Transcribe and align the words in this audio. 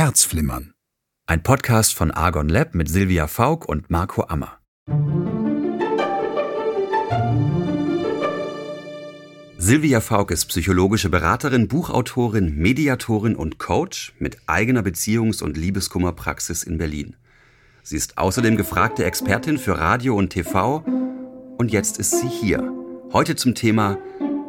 Herzflimmern. 0.00 0.72
Ein 1.26 1.42
Podcast 1.42 1.94
von 1.94 2.10
Argon 2.10 2.48
Lab 2.48 2.74
mit 2.74 2.88
Silvia 2.88 3.26
Faulk 3.26 3.68
und 3.68 3.90
Marco 3.90 4.22
Ammer. 4.22 4.58
Silvia 9.58 10.00
Faulk 10.00 10.30
ist 10.30 10.46
psychologische 10.46 11.10
Beraterin, 11.10 11.68
Buchautorin, 11.68 12.56
Mediatorin 12.56 13.36
und 13.36 13.58
Coach 13.58 14.14
mit 14.18 14.38
eigener 14.46 14.80
Beziehungs- 14.80 15.42
und 15.42 15.58
Liebeskummerpraxis 15.58 16.62
in 16.62 16.78
Berlin. 16.78 17.16
Sie 17.82 17.96
ist 17.98 18.16
außerdem 18.16 18.56
gefragte 18.56 19.04
Expertin 19.04 19.58
für 19.58 19.78
Radio 19.78 20.16
und 20.16 20.30
TV 20.30 20.78
und 21.58 21.72
jetzt 21.72 21.98
ist 21.98 22.18
sie 22.18 22.28
hier. 22.28 22.72
Heute 23.12 23.36
zum 23.36 23.54
Thema 23.54 23.98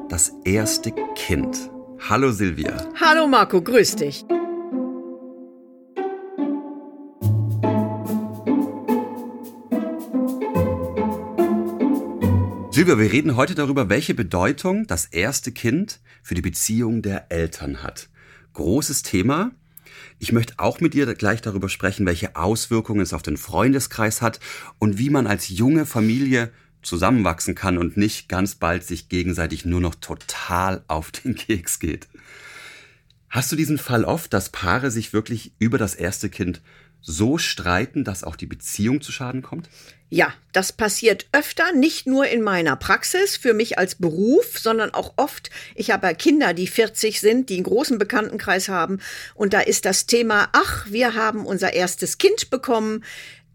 das 0.07 0.31
erste 0.45 0.93
Kind. 1.15 1.69
Hallo 2.07 2.31
Silvia. 2.31 2.77
Hallo 3.01 3.27
Marco, 3.27 3.61
grüß 3.61 3.97
dich. 3.97 4.23
Silvia, 12.81 12.97
wir 12.97 13.11
reden 13.11 13.35
heute 13.35 13.53
darüber, 13.53 13.89
welche 13.89 14.15
Bedeutung 14.15 14.87
das 14.87 15.05
erste 15.05 15.51
Kind 15.51 15.99
für 16.23 16.33
die 16.33 16.41
Beziehung 16.41 17.03
der 17.03 17.31
Eltern 17.31 17.83
hat. 17.83 18.09
Großes 18.53 19.03
Thema. 19.03 19.51
Ich 20.17 20.31
möchte 20.31 20.55
auch 20.57 20.79
mit 20.79 20.95
dir 20.95 21.05
gleich 21.13 21.43
darüber 21.43 21.69
sprechen, 21.69 22.07
welche 22.07 22.35
Auswirkungen 22.35 23.01
es 23.01 23.13
auf 23.13 23.21
den 23.21 23.37
Freundeskreis 23.37 24.23
hat 24.23 24.39
und 24.79 24.97
wie 24.97 25.11
man 25.11 25.27
als 25.27 25.47
junge 25.49 25.85
Familie 25.85 26.51
zusammenwachsen 26.81 27.53
kann 27.53 27.77
und 27.77 27.97
nicht 27.97 28.27
ganz 28.27 28.55
bald 28.55 28.83
sich 28.83 29.09
gegenseitig 29.09 29.63
nur 29.63 29.79
noch 29.79 29.93
total 29.93 30.83
auf 30.87 31.11
den 31.11 31.35
Keks 31.35 31.77
geht. 31.77 32.07
Hast 33.29 33.51
du 33.51 33.55
diesen 33.55 33.77
Fall 33.77 34.05
oft, 34.05 34.33
dass 34.33 34.49
Paare 34.49 34.89
sich 34.89 35.13
wirklich 35.13 35.53
über 35.59 35.77
das 35.77 35.93
erste 35.93 36.31
Kind 36.31 36.63
so 36.99 37.37
streiten, 37.37 38.03
dass 38.03 38.23
auch 38.23 38.35
die 38.35 38.47
Beziehung 38.47 39.01
zu 39.01 39.11
Schaden 39.11 39.43
kommt? 39.43 39.69
Ja, 40.13 40.33
das 40.51 40.73
passiert 40.73 41.27
öfter, 41.31 41.71
nicht 41.71 42.05
nur 42.05 42.27
in 42.27 42.41
meiner 42.41 42.75
Praxis, 42.75 43.37
für 43.37 43.53
mich 43.53 43.77
als 43.77 43.95
Beruf, 43.95 44.59
sondern 44.59 44.93
auch 44.93 45.13
oft. 45.15 45.49
Ich 45.73 45.89
habe 45.89 46.13
Kinder, 46.15 46.53
die 46.53 46.67
40 46.67 47.21
sind, 47.21 47.47
die 47.47 47.55
einen 47.55 47.63
großen 47.63 47.97
Bekanntenkreis 47.97 48.67
haben. 48.67 48.99
Und 49.35 49.53
da 49.53 49.61
ist 49.61 49.85
das 49.85 50.07
Thema, 50.07 50.49
ach, 50.51 50.85
wir 50.89 51.15
haben 51.15 51.45
unser 51.45 51.71
erstes 51.71 52.17
Kind 52.17 52.49
bekommen, 52.49 53.05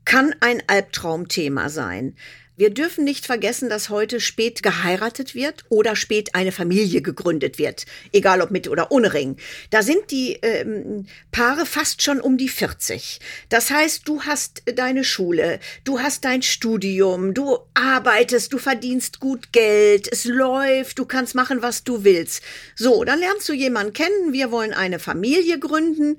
kann 0.07 0.35
ein 0.41 0.63
Albtraumthema 0.67 1.69
sein. 1.69 2.17
Wir 2.59 2.71
dürfen 2.71 3.05
nicht 3.05 3.27
vergessen, 3.27 3.69
dass 3.69 3.91
heute 3.91 4.19
spät 4.19 4.63
geheiratet 4.63 5.35
wird 5.35 5.65
oder 5.69 5.95
spät 5.95 6.35
eine 6.35 6.53
Familie 6.53 7.03
gegründet 7.03 7.59
wird, 7.59 7.85
egal 8.13 8.41
ob 8.41 8.51
mit 8.51 8.67
oder 8.69 8.91
ohne 8.91 9.13
Ring. 9.13 9.37
Da 9.69 9.83
sind 9.83 10.11
die 10.11 10.39
ähm, 10.41 11.07
Paare 11.33 11.67
fast 11.67 12.01
schon 12.01 12.19
um 12.19 12.39
die 12.39 12.49
40. 12.49 13.21
Das 13.51 13.71
heißt, 13.71 14.09
du 14.09 14.23
hast 14.23 14.63
deine 14.75 15.05
Schule, 15.05 15.61
du 15.85 16.01
hast 16.01 16.25
dein 16.25 16.41
Studium, 16.41 17.35
du 17.35 17.59
arbeitest, 17.75 18.55
du 18.55 18.59
verdienst 18.59 19.21
gut 19.21 19.53
Geld, 19.53 20.09
es 20.11 20.25
läuft, 20.25 20.99
du 20.99 21.05
kannst 21.05 21.35
machen, 21.35 21.61
was 21.61 21.85
du 21.85 22.05
willst. 22.05 22.43
So, 22.75 23.05
dann 23.05 23.19
lernst 23.19 23.47
du 23.51 23.53
jemanden 23.53 23.93
kennen, 23.93 24.33
wir 24.33 24.51
wollen 24.51 24.73
eine 24.73 24.99
Familie 24.99 25.59
gründen. 25.59 26.17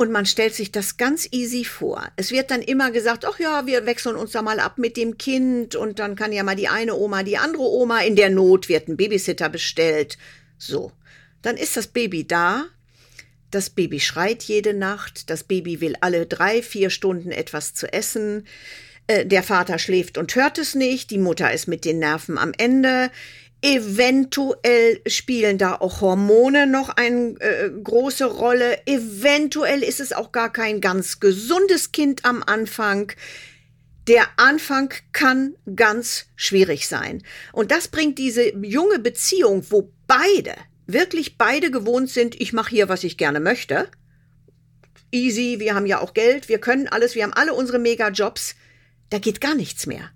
Und 0.00 0.12
man 0.12 0.24
stellt 0.24 0.54
sich 0.54 0.72
das 0.72 0.96
ganz 0.96 1.28
easy 1.30 1.62
vor. 1.62 2.10
Es 2.16 2.30
wird 2.30 2.50
dann 2.50 2.62
immer 2.62 2.90
gesagt, 2.90 3.26
ach 3.26 3.38
ja, 3.38 3.66
wir 3.66 3.84
wechseln 3.84 4.16
uns 4.16 4.30
da 4.30 4.40
mal 4.40 4.58
ab 4.58 4.78
mit 4.78 4.96
dem 4.96 5.18
Kind 5.18 5.76
und 5.76 5.98
dann 5.98 6.16
kann 6.16 6.32
ja 6.32 6.42
mal 6.42 6.56
die 6.56 6.68
eine 6.68 6.94
Oma, 6.94 7.22
die 7.22 7.36
andere 7.36 7.64
Oma, 7.64 8.00
in 8.00 8.16
der 8.16 8.30
Not 8.30 8.70
wird 8.70 8.88
ein 8.88 8.96
Babysitter 8.96 9.50
bestellt. 9.50 10.16
So. 10.56 10.92
Dann 11.42 11.58
ist 11.58 11.76
das 11.76 11.86
Baby 11.86 12.26
da. 12.26 12.64
Das 13.50 13.68
Baby 13.68 14.00
schreit 14.00 14.42
jede 14.44 14.72
Nacht. 14.72 15.28
Das 15.28 15.44
Baby 15.44 15.82
will 15.82 15.96
alle 16.00 16.24
drei, 16.24 16.62
vier 16.62 16.88
Stunden 16.88 17.30
etwas 17.30 17.74
zu 17.74 17.92
essen. 17.92 18.46
Äh, 19.06 19.26
der 19.26 19.42
Vater 19.42 19.78
schläft 19.78 20.16
und 20.16 20.34
hört 20.34 20.56
es 20.56 20.74
nicht. 20.74 21.10
Die 21.10 21.18
Mutter 21.18 21.52
ist 21.52 21.68
mit 21.68 21.84
den 21.84 21.98
Nerven 21.98 22.38
am 22.38 22.54
Ende. 22.56 23.10
Eventuell 23.62 25.02
spielen 25.06 25.58
da 25.58 25.74
auch 25.74 26.00
Hormone 26.00 26.66
noch 26.66 26.88
eine 26.88 27.38
äh, 27.40 27.70
große 27.70 28.24
Rolle. 28.24 28.86
Eventuell 28.86 29.82
ist 29.82 30.00
es 30.00 30.14
auch 30.14 30.32
gar 30.32 30.50
kein 30.50 30.80
ganz 30.80 31.20
gesundes 31.20 31.92
Kind 31.92 32.24
am 32.24 32.42
Anfang. 32.42 33.12
Der 34.08 34.26
Anfang 34.38 34.94
kann 35.12 35.56
ganz 35.76 36.26
schwierig 36.36 36.88
sein. 36.88 37.22
Und 37.52 37.70
das 37.70 37.88
bringt 37.88 38.18
diese 38.18 38.56
junge 38.56 38.98
Beziehung, 38.98 39.66
wo 39.68 39.92
beide, 40.06 40.54
wirklich 40.86 41.36
beide 41.36 41.70
gewohnt 41.70 42.08
sind, 42.08 42.40
ich 42.40 42.54
mache 42.54 42.70
hier, 42.70 42.88
was 42.88 43.04
ich 43.04 43.18
gerne 43.18 43.40
möchte. 43.40 43.88
Easy, 45.12 45.56
wir 45.58 45.74
haben 45.74 45.86
ja 45.86 46.00
auch 46.00 46.14
Geld, 46.14 46.48
wir 46.48 46.60
können 46.60 46.88
alles, 46.88 47.14
wir 47.14 47.24
haben 47.24 47.34
alle 47.34 47.52
unsere 47.52 47.78
Mega-Jobs. 47.78 48.54
Da 49.10 49.18
geht 49.18 49.42
gar 49.42 49.54
nichts 49.54 49.86
mehr. 49.86 50.10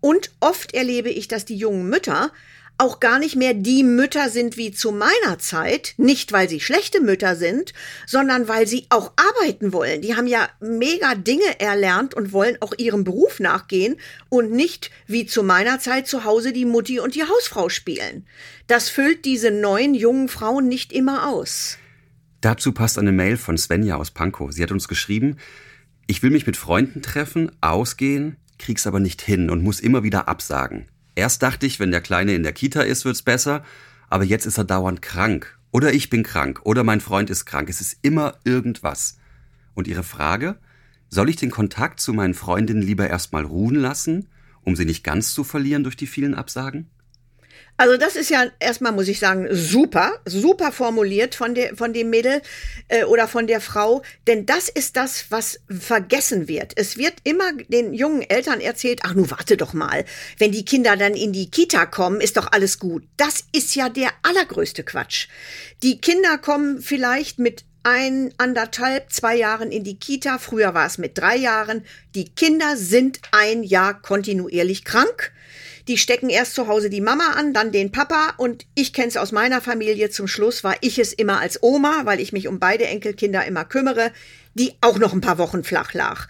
Und 0.00 0.30
oft 0.40 0.72
erlebe 0.72 1.10
ich, 1.10 1.28
dass 1.28 1.44
die 1.44 1.56
jungen 1.56 1.90
Mütter 1.90 2.32
auch 2.80 2.98
gar 2.98 3.18
nicht 3.18 3.36
mehr 3.36 3.54
die 3.54 3.84
Mütter 3.84 4.30
sind 4.30 4.56
wie 4.56 4.72
zu 4.72 4.90
meiner 4.90 5.38
Zeit, 5.38 5.94
nicht 5.98 6.32
weil 6.32 6.48
sie 6.48 6.60
schlechte 6.60 7.00
Mütter 7.00 7.36
sind, 7.36 7.74
sondern 8.06 8.48
weil 8.48 8.66
sie 8.66 8.86
auch 8.88 9.12
arbeiten 9.16 9.72
wollen. 9.72 10.00
Die 10.00 10.16
haben 10.16 10.26
ja 10.26 10.48
mega 10.60 11.14
Dinge 11.14 11.60
erlernt 11.60 12.14
und 12.14 12.32
wollen 12.32 12.56
auch 12.60 12.72
ihrem 12.78 13.04
Beruf 13.04 13.38
nachgehen 13.38 13.96
und 14.30 14.50
nicht 14.50 14.90
wie 15.06 15.26
zu 15.26 15.42
meiner 15.42 15.78
Zeit 15.78 16.06
zu 16.08 16.24
Hause 16.24 16.52
die 16.52 16.64
Mutti 16.64 17.00
und 17.00 17.14
die 17.14 17.24
Hausfrau 17.24 17.68
spielen. 17.68 18.26
Das 18.66 18.88
füllt 18.88 19.24
diese 19.26 19.50
neuen 19.50 19.94
jungen 19.94 20.28
Frauen 20.28 20.66
nicht 20.66 20.92
immer 20.92 21.28
aus. 21.28 21.76
Dazu 22.40 22.72
passt 22.72 22.98
eine 22.98 23.12
Mail 23.12 23.36
von 23.36 23.58
Svenja 23.58 23.96
aus 23.96 24.10
Pankow. 24.10 24.50
Sie 24.50 24.62
hat 24.62 24.72
uns 24.72 24.88
geschrieben, 24.88 25.36
ich 26.06 26.22
will 26.22 26.30
mich 26.30 26.46
mit 26.46 26.56
Freunden 26.56 27.02
treffen, 27.02 27.52
ausgehen, 27.60 28.36
krieg's 28.58 28.86
aber 28.86 29.00
nicht 29.00 29.20
hin 29.20 29.50
und 29.50 29.62
muss 29.62 29.80
immer 29.80 30.02
wieder 30.02 30.28
absagen. 30.28 30.86
Erst 31.20 31.42
dachte 31.42 31.66
ich, 31.66 31.78
wenn 31.78 31.90
der 31.90 32.00
Kleine 32.00 32.34
in 32.34 32.42
der 32.42 32.54
Kita 32.54 32.80
ist, 32.80 33.04
wird's 33.04 33.20
besser, 33.20 33.62
aber 34.08 34.24
jetzt 34.24 34.46
ist 34.46 34.56
er 34.56 34.64
dauernd 34.64 35.02
krank. 35.02 35.58
Oder 35.70 35.92
ich 35.92 36.08
bin 36.08 36.22
krank, 36.22 36.62
oder 36.64 36.82
mein 36.82 37.02
Freund 37.02 37.28
ist 37.28 37.44
krank. 37.44 37.68
Es 37.68 37.82
ist 37.82 37.98
immer 38.00 38.38
irgendwas. 38.44 39.18
Und 39.74 39.86
Ihre 39.86 40.02
Frage? 40.02 40.56
Soll 41.10 41.28
ich 41.28 41.36
den 41.36 41.50
Kontakt 41.50 42.00
zu 42.00 42.14
meinen 42.14 42.32
Freundinnen 42.32 42.80
lieber 42.80 43.06
erstmal 43.06 43.44
ruhen 43.44 43.74
lassen, 43.74 44.28
um 44.62 44.76
sie 44.76 44.86
nicht 44.86 45.04
ganz 45.04 45.34
zu 45.34 45.44
verlieren 45.44 45.84
durch 45.84 45.94
die 45.94 46.06
vielen 46.06 46.34
Absagen? 46.34 46.88
Also 47.80 47.96
das 47.96 48.14
ist 48.14 48.28
ja 48.28 48.44
erstmal, 48.58 48.92
muss 48.92 49.08
ich 49.08 49.18
sagen, 49.18 49.48
super, 49.52 50.20
super 50.26 50.70
formuliert 50.70 51.34
von, 51.34 51.54
der, 51.54 51.74
von 51.74 51.94
dem 51.94 52.10
Mädel 52.10 52.42
äh, 52.88 53.04
oder 53.04 53.26
von 53.26 53.46
der 53.46 53.62
Frau, 53.62 54.02
denn 54.26 54.44
das 54.44 54.68
ist 54.68 54.98
das, 54.98 55.30
was 55.30 55.60
vergessen 55.66 56.46
wird. 56.46 56.74
Es 56.76 56.98
wird 56.98 57.14
immer 57.24 57.54
den 57.54 57.94
jungen 57.94 58.20
Eltern 58.20 58.60
erzählt, 58.60 59.00
ach 59.04 59.14
nu 59.14 59.30
warte 59.30 59.56
doch 59.56 59.72
mal, 59.72 60.04
wenn 60.36 60.52
die 60.52 60.66
Kinder 60.66 60.98
dann 60.98 61.14
in 61.14 61.32
die 61.32 61.50
Kita 61.50 61.86
kommen, 61.86 62.20
ist 62.20 62.36
doch 62.36 62.52
alles 62.52 62.80
gut. 62.80 63.02
Das 63.16 63.44
ist 63.50 63.74
ja 63.74 63.88
der 63.88 64.10
allergrößte 64.24 64.84
Quatsch. 64.84 65.28
Die 65.82 66.02
Kinder 66.02 66.36
kommen 66.36 66.82
vielleicht 66.82 67.38
mit 67.38 67.64
ein, 67.82 68.34
anderthalb, 68.36 69.10
zwei 69.10 69.36
Jahren 69.36 69.72
in 69.72 69.84
die 69.84 69.98
Kita. 69.98 70.36
Früher 70.36 70.74
war 70.74 70.84
es 70.84 70.98
mit 70.98 71.16
drei 71.16 71.36
Jahren. 71.36 71.86
Die 72.14 72.28
Kinder 72.28 72.76
sind 72.76 73.20
ein 73.32 73.62
Jahr 73.62 74.02
kontinuierlich 74.02 74.84
krank. 74.84 75.32
Die 75.90 75.98
stecken 75.98 76.30
erst 76.30 76.54
zu 76.54 76.68
Hause 76.68 76.88
die 76.88 77.00
Mama 77.00 77.32
an, 77.32 77.52
dann 77.52 77.72
den 77.72 77.90
Papa 77.90 78.34
und 78.36 78.64
ich 78.76 78.92
kenne 78.92 79.08
es 79.08 79.16
aus 79.16 79.32
meiner 79.32 79.60
Familie. 79.60 80.08
Zum 80.08 80.28
Schluss 80.28 80.62
war 80.62 80.76
ich 80.82 81.00
es 81.00 81.12
immer 81.12 81.40
als 81.40 81.64
Oma, 81.64 82.02
weil 82.04 82.20
ich 82.20 82.32
mich 82.32 82.46
um 82.46 82.60
beide 82.60 82.86
Enkelkinder 82.86 83.44
immer 83.44 83.64
kümmere, 83.64 84.12
die 84.54 84.74
auch 84.82 84.98
noch 84.98 85.12
ein 85.12 85.20
paar 85.20 85.38
Wochen 85.38 85.64
flach 85.64 85.92
lag. 85.92 86.28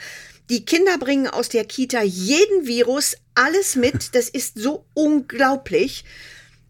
Die 0.48 0.64
Kinder 0.64 0.96
bringen 0.96 1.26
aus 1.26 1.50
der 1.50 1.66
Kita 1.66 2.00
jeden 2.02 2.66
Virus, 2.66 3.18
alles 3.34 3.76
mit. 3.76 3.96
Das 4.14 4.30
ist 4.30 4.58
so 4.58 4.86
unglaublich. 4.94 6.06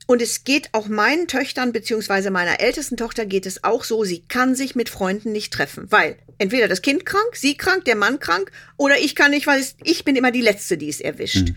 Und 0.08 0.20
es 0.20 0.42
geht 0.42 0.70
auch 0.72 0.88
meinen 0.88 1.28
Töchtern, 1.28 1.70
beziehungsweise 1.70 2.32
meiner 2.32 2.58
ältesten 2.58 2.96
Tochter 2.96 3.24
geht 3.24 3.46
es 3.46 3.62
auch 3.62 3.84
so, 3.84 4.02
sie 4.02 4.24
kann 4.26 4.56
sich 4.56 4.74
mit 4.74 4.88
Freunden 4.88 5.30
nicht 5.30 5.52
treffen, 5.52 5.86
weil 5.90 6.16
entweder 6.38 6.66
das 6.66 6.82
Kind 6.82 7.06
krank, 7.06 7.36
sie 7.36 7.56
krank, 7.56 7.84
der 7.84 7.94
Mann 7.94 8.19
krank, 8.19 8.50
oder 8.76 8.98
ich 8.98 9.14
kann 9.14 9.31
nicht, 9.31 9.46
weil 9.46 9.64
ich 9.84 10.04
bin 10.04 10.16
immer 10.16 10.32
die 10.32 10.40
Letzte, 10.40 10.76
die 10.76 10.88
es 10.88 11.00
erwischt. 11.00 11.50
Mhm. 11.50 11.56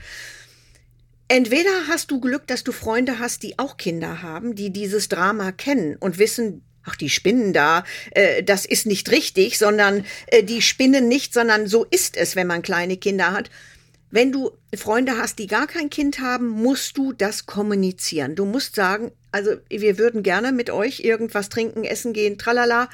Entweder 1.28 1.88
hast 1.88 2.12
du 2.12 2.20
Glück, 2.20 2.48
dass 2.48 2.64
du 2.64 2.72
Freunde 2.72 3.20
hast, 3.20 3.44
die 3.44 3.58
auch 3.58 3.78
Kinder 3.78 4.22
haben, 4.22 4.56
die 4.56 4.72
dieses 4.72 5.10
Drama 5.10 5.52
kennen 5.52 5.96
und 5.96 6.18
wissen, 6.20 6.64
ach, 6.84 6.96
die 6.96 7.10
spinnen 7.10 7.54
da, 7.54 7.84
äh, 8.12 8.44
das 8.44 8.66
ist 8.66 8.86
nicht 8.86 9.10
richtig, 9.12 9.58
sondern 9.58 10.06
äh, 10.28 10.44
die 10.44 10.62
spinnen 10.62 11.08
nicht, 11.08 11.34
sondern 11.34 11.68
so 11.68 11.86
ist 11.90 12.18
es, 12.18 12.36
wenn 12.36 12.48
man 12.48 12.62
kleine 12.62 12.98
Kinder 12.98 13.31
hat. 13.31 13.50
Wenn 14.12 14.31
du 14.31 14.52
Freunde 14.75 15.18
hast, 15.18 15.40
die 15.40 15.48
gar 15.48 15.66
kein 15.66 15.90
Kind 15.90 16.20
haben, 16.20 16.50
musst 16.50 16.98
du 16.98 17.14
das 17.14 17.48
kommunizieren. 17.48 18.36
Du 18.36 18.46
musst 18.46 18.75
sagen, 18.75 19.12
also 19.31 19.56
wir 19.70 19.98
würden 19.98 20.22
gerne 20.22 20.52
mit 20.52 20.70
euch 20.70 21.00
irgendwas 21.00 21.50
trinken, 21.50 21.84
essen 21.84 22.14
gehen, 22.14 22.38
tralala. 22.38 22.90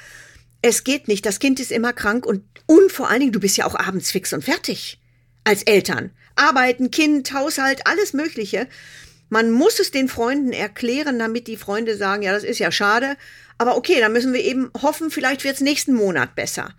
Es 0.62 0.86
geht 0.86 1.10
nicht, 1.10 1.26
das 1.26 1.40
Kind 1.40 1.60
ist 1.60 1.72
immer 1.72 1.92
krank 1.92 2.26
und, 2.26 2.44
und 2.68 2.92
vor 2.92 3.10
allen 3.10 3.20
Dingen, 3.20 3.32
du 3.34 3.42
bist 3.42 3.58
ja 3.58 3.66
auch 3.66 3.76
abends 3.76 4.12
fix 4.12 4.32
und 4.32 4.46
fertig 4.46 5.00
als 5.44 5.64
Eltern. 5.64 6.12
Arbeiten, 6.40 6.90
Kind, 6.90 7.34
Haushalt, 7.34 7.82
alles 7.86 8.14
Mögliche. 8.14 8.68
Man 9.30 9.52
muss 9.52 9.80
es 9.80 9.92
den 9.92 10.08
Freunden 10.08 10.54
erklären, 10.54 11.20
damit 11.20 11.48
die 11.48 11.58
Freunde 11.58 11.96
sagen, 11.96 12.24
ja, 12.24 12.32
das 12.32 12.44
ist 12.44 12.60
ja 12.60 12.72
schade, 12.72 13.16
aber 13.58 13.78
okay, 13.78 14.00
dann 14.00 14.14
müssen 14.14 14.34
wir 14.34 14.44
eben 14.44 14.72
hoffen, 14.82 15.12
vielleicht 15.12 15.44
wird's 15.44 15.62
nächsten 15.62 15.94
Monat 15.94 16.34
besser. 16.36 16.74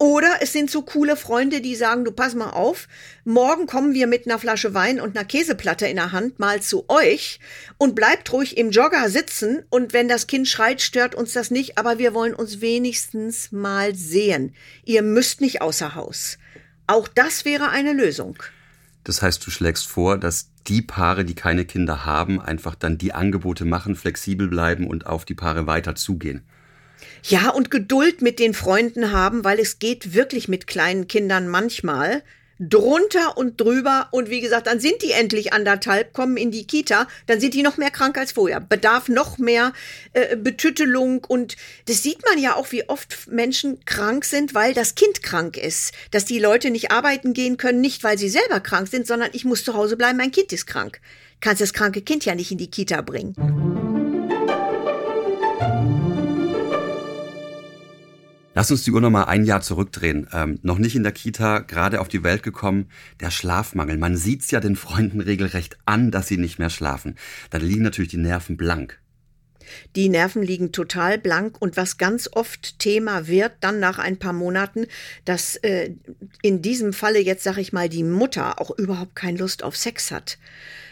Oder 0.00 0.36
es 0.40 0.52
sind 0.52 0.70
so 0.70 0.82
coole 0.82 1.16
Freunde, 1.16 1.60
die 1.60 1.74
sagen, 1.74 2.04
du 2.04 2.12
pass 2.12 2.34
mal 2.34 2.50
auf, 2.50 2.86
morgen 3.24 3.66
kommen 3.66 3.94
wir 3.94 4.06
mit 4.06 4.26
einer 4.26 4.38
Flasche 4.38 4.72
Wein 4.72 5.00
und 5.00 5.16
einer 5.16 5.26
Käseplatte 5.26 5.88
in 5.88 5.96
der 5.96 6.12
Hand 6.12 6.38
mal 6.38 6.62
zu 6.62 6.84
euch 6.88 7.40
und 7.78 7.96
bleibt 7.96 8.32
ruhig 8.32 8.56
im 8.56 8.70
Jogger 8.70 9.08
sitzen 9.10 9.64
und 9.70 9.92
wenn 9.92 10.06
das 10.06 10.28
Kind 10.28 10.46
schreit, 10.46 10.82
stört 10.82 11.16
uns 11.16 11.32
das 11.32 11.50
nicht, 11.50 11.78
aber 11.78 11.98
wir 11.98 12.14
wollen 12.14 12.34
uns 12.34 12.60
wenigstens 12.60 13.50
mal 13.50 13.96
sehen. 13.96 14.54
Ihr 14.84 15.02
müsst 15.02 15.40
nicht 15.40 15.62
außer 15.62 15.96
Haus. 15.96 16.38
Auch 16.86 17.08
das 17.08 17.44
wäre 17.44 17.70
eine 17.70 17.92
Lösung. 17.92 18.38
Das 19.08 19.22
heißt, 19.22 19.46
du 19.46 19.50
schlägst 19.50 19.86
vor, 19.86 20.18
dass 20.18 20.50
die 20.66 20.82
Paare, 20.82 21.24
die 21.24 21.34
keine 21.34 21.64
Kinder 21.64 22.04
haben, 22.04 22.42
einfach 22.42 22.74
dann 22.74 22.98
die 22.98 23.14
Angebote 23.14 23.64
machen, 23.64 23.96
flexibel 23.96 24.48
bleiben 24.48 24.86
und 24.86 25.06
auf 25.06 25.24
die 25.24 25.34
Paare 25.34 25.66
weiter 25.66 25.94
zugehen. 25.94 26.42
Ja, 27.22 27.48
und 27.48 27.70
Geduld 27.70 28.20
mit 28.20 28.38
den 28.38 28.52
Freunden 28.52 29.10
haben, 29.10 29.44
weil 29.44 29.60
es 29.60 29.78
geht 29.78 30.12
wirklich 30.12 30.46
mit 30.46 30.66
kleinen 30.66 31.08
Kindern 31.08 31.48
manchmal 31.48 32.22
drunter 32.58 33.36
und 33.36 33.60
drüber. 33.60 34.08
Und 34.10 34.30
wie 34.30 34.40
gesagt, 34.40 34.66
dann 34.66 34.80
sind 34.80 35.02
die 35.02 35.12
endlich 35.12 35.52
anderthalb, 35.52 36.12
kommen 36.12 36.36
in 36.36 36.50
die 36.50 36.66
Kita, 36.66 37.06
dann 37.26 37.40
sind 37.40 37.54
die 37.54 37.62
noch 37.62 37.76
mehr 37.76 37.90
krank 37.90 38.18
als 38.18 38.32
vorher, 38.32 38.60
bedarf 38.60 39.08
noch 39.08 39.38
mehr 39.38 39.72
äh, 40.12 40.36
Betüttelung. 40.36 41.24
Und 41.24 41.56
das 41.86 42.02
sieht 42.02 42.24
man 42.24 42.38
ja 42.38 42.56
auch, 42.56 42.72
wie 42.72 42.88
oft 42.88 43.28
Menschen 43.28 43.84
krank 43.84 44.24
sind, 44.24 44.54
weil 44.54 44.74
das 44.74 44.94
Kind 44.94 45.22
krank 45.22 45.56
ist, 45.56 45.92
dass 46.10 46.24
die 46.24 46.38
Leute 46.38 46.70
nicht 46.70 46.90
arbeiten 46.90 47.32
gehen 47.32 47.56
können, 47.56 47.80
nicht 47.80 48.04
weil 48.04 48.18
sie 48.18 48.28
selber 48.28 48.60
krank 48.60 48.88
sind, 48.88 49.06
sondern 49.06 49.30
ich 49.32 49.44
muss 49.44 49.64
zu 49.64 49.74
Hause 49.74 49.96
bleiben, 49.96 50.18
mein 50.18 50.32
Kind 50.32 50.52
ist 50.52 50.66
krank. 50.66 51.00
Kannst 51.40 51.62
das 51.62 51.72
kranke 51.72 52.02
Kind 52.02 52.24
ja 52.24 52.34
nicht 52.34 52.50
in 52.50 52.58
die 52.58 52.70
Kita 52.70 53.00
bringen. 53.00 53.97
Lass 58.58 58.72
uns 58.72 58.82
die 58.82 58.90
Uhr 58.90 59.00
nochmal 59.00 59.26
ein 59.26 59.44
Jahr 59.44 59.60
zurückdrehen. 59.60 60.26
Ähm, 60.32 60.58
noch 60.62 60.78
nicht 60.78 60.96
in 60.96 61.04
der 61.04 61.12
Kita, 61.12 61.60
gerade 61.60 62.00
auf 62.00 62.08
die 62.08 62.24
Welt 62.24 62.42
gekommen, 62.42 62.88
der 63.20 63.30
Schlafmangel. 63.30 63.98
Man 63.98 64.16
sieht's 64.16 64.50
ja 64.50 64.58
den 64.58 64.74
Freunden 64.74 65.20
regelrecht 65.20 65.78
an, 65.84 66.10
dass 66.10 66.26
sie 66.26 66.38
nicht 66.38 66.58
mehr 66.58 66.68
schlafen. 66.68 67.14
Dann 67.50 67.62
liegen 67.62 67.84
natürlich 67.84 68.10
die 68.10 68.16
Nerven 68.16 68.56
blank. 68.56 69.00
Die 69.94 70.08
Nerven 70.08 70.42
liegen 70.42 70.72
total 70.72 71.18
blank 71.18 71.62
und 71.62 71.76
was 71.76 71.98
ganz 71.98 72.28
oft 72.32 72.80
Thema 72.80 73.28
wird, 73.28 73.52
dann 73.60 73.78
nach 73.78 74.00
ein 74.00 74.18
paar 74.18 74.32
Monaten, 74.32 74.86
dass 75.24 75.54
äh, 75.58 75.92
in 76.42 76.60
diesem 76.60 76.92
Falle 76.92 77.20
jetzt 77.20 77.44
sag 77.44 77.58
ich 77.58 77.72
mal 77.72 77.88
die 77.88 78.02
Mutter 78.02 78.60
auch 78.60 78.76
überhaupt 78.76 79.14
keine 79.14 79.38
Lust 79.38 79.62
auf 79.62 79.76
Sex 79.76 80.10
hat 80.10 80.36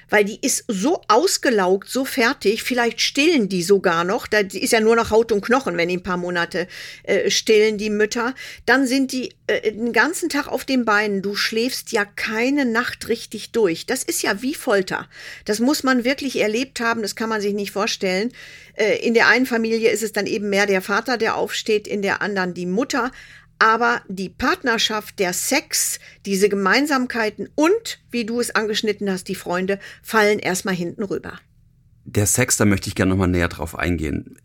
weil 0.08 0.24
die 0.24 0.38
ist 0.40 0.64
so 0.68 1.02
ausgelaugt, 1.08 1.88
so 1.88 2.04
fertig. 2.04 2.62
Vielleicht 2.62 3.00
stillen 3.00 3.48
die 3.48 3.62
sogar 3.62 4.04
noch. 4.04 4.26
Da 4.26 4.38
ist 4.38 4.72
ja 4.72 4.80
nur 4.80 4.96
noch 4.96 5.10
Haut 5.10 5.32
und 5.32 5.44
Knochen, 5.44 5.76
wenn 5.76 5.88
die 5.88 5.96
ein 5.96 6.02
paar 6.02 6.16
Monate 6.16 6.68
äh, 7.02 7.30
stillen, 7.30 7.78
die 7.78 7.90
Mütter. 7.90 8.34
Dann 8.66 8.86
sind 8.86 9.12
die 9.12 9.34
äh, 9.46 9.72
den 9.72 9.92
ganzen 9.92 10.28
Tag 10.28 10.48
auf 10.48 10.64
den 10.64 10.84
Beinen. 10.84 11.22
Du 11.22 11.34
schläfst 11.34 11.92
ja 11.92 12.04
keine 12.04 12.64
Nacht 12.64 13.08
richtig 13.08 13.52
durch. 13.52 13.86
Das 13.86 14.02
ist 14.02 14.22
ja 14.22 14.42
wie 14.42 14.54
Folter. 14.54 15.08
Das 15.44 15.60
muss 15.60 15.82
man 15.82 16.04
wirklich 16.04 16.40
erlebt 16.40 16.80
haben. 16.80 17.02
Das 17.02 17.16
kann 17.16 17.28
man 17.28 17.40
sich 17.40 17.54
nicht 17.54 17.72
vorstellen. 17.72 18.32
Äh, 18.74 19.04
in 19.04 19.14
der 19.14 19.28
einen 19.28 19.46
Familie 19.46 19.90
ist 19.90 20.02
es 20.02 20.12
dann 20.12 20.26
eben 20.26 20.48
mehr 20.48 20.66
der 20.66 20.82
Vater, 20.82 21.16
der 21.16 21.36
aufsteht, 21.36 21.88
in 21.88 22.02
der 22.02 22.22
anderen 22.22 22.54
die 22.54 22.66
Mutter 22.66 23.10
aber 23.58 24.02
die 24.08 24.28
Partnerschaft, 24.28 25.18
der 25.18 25.32
Sex, 25.32 25.98
diese 26.24 26.48
Gemeinsamkeiten 26.48 27.48
und, 27.54 28.00
wie 28.10 28.26
du 28.26 28.40
es 28.40 28.54
angeschnitten 28.54 29.10
hast, 29.10 29.28
die 29.28 29.34
Freunde, 29.34 29.78
fallen 30.02 30.38
erstmal 30.38 30.74
hinten 30.74 31.02
rüber. 31.02 31.38
Der 32.04 32.26
Sex, 32.26 32.56
da 32.56 32.64
möchte 32.64 32.88
ich 32.88 32.94
gerne 32.94 33.10
nochmal 33.10 33.28
näher 33.28 33.48
drauf 33.48 33.76
eingehen, 33.78 34.36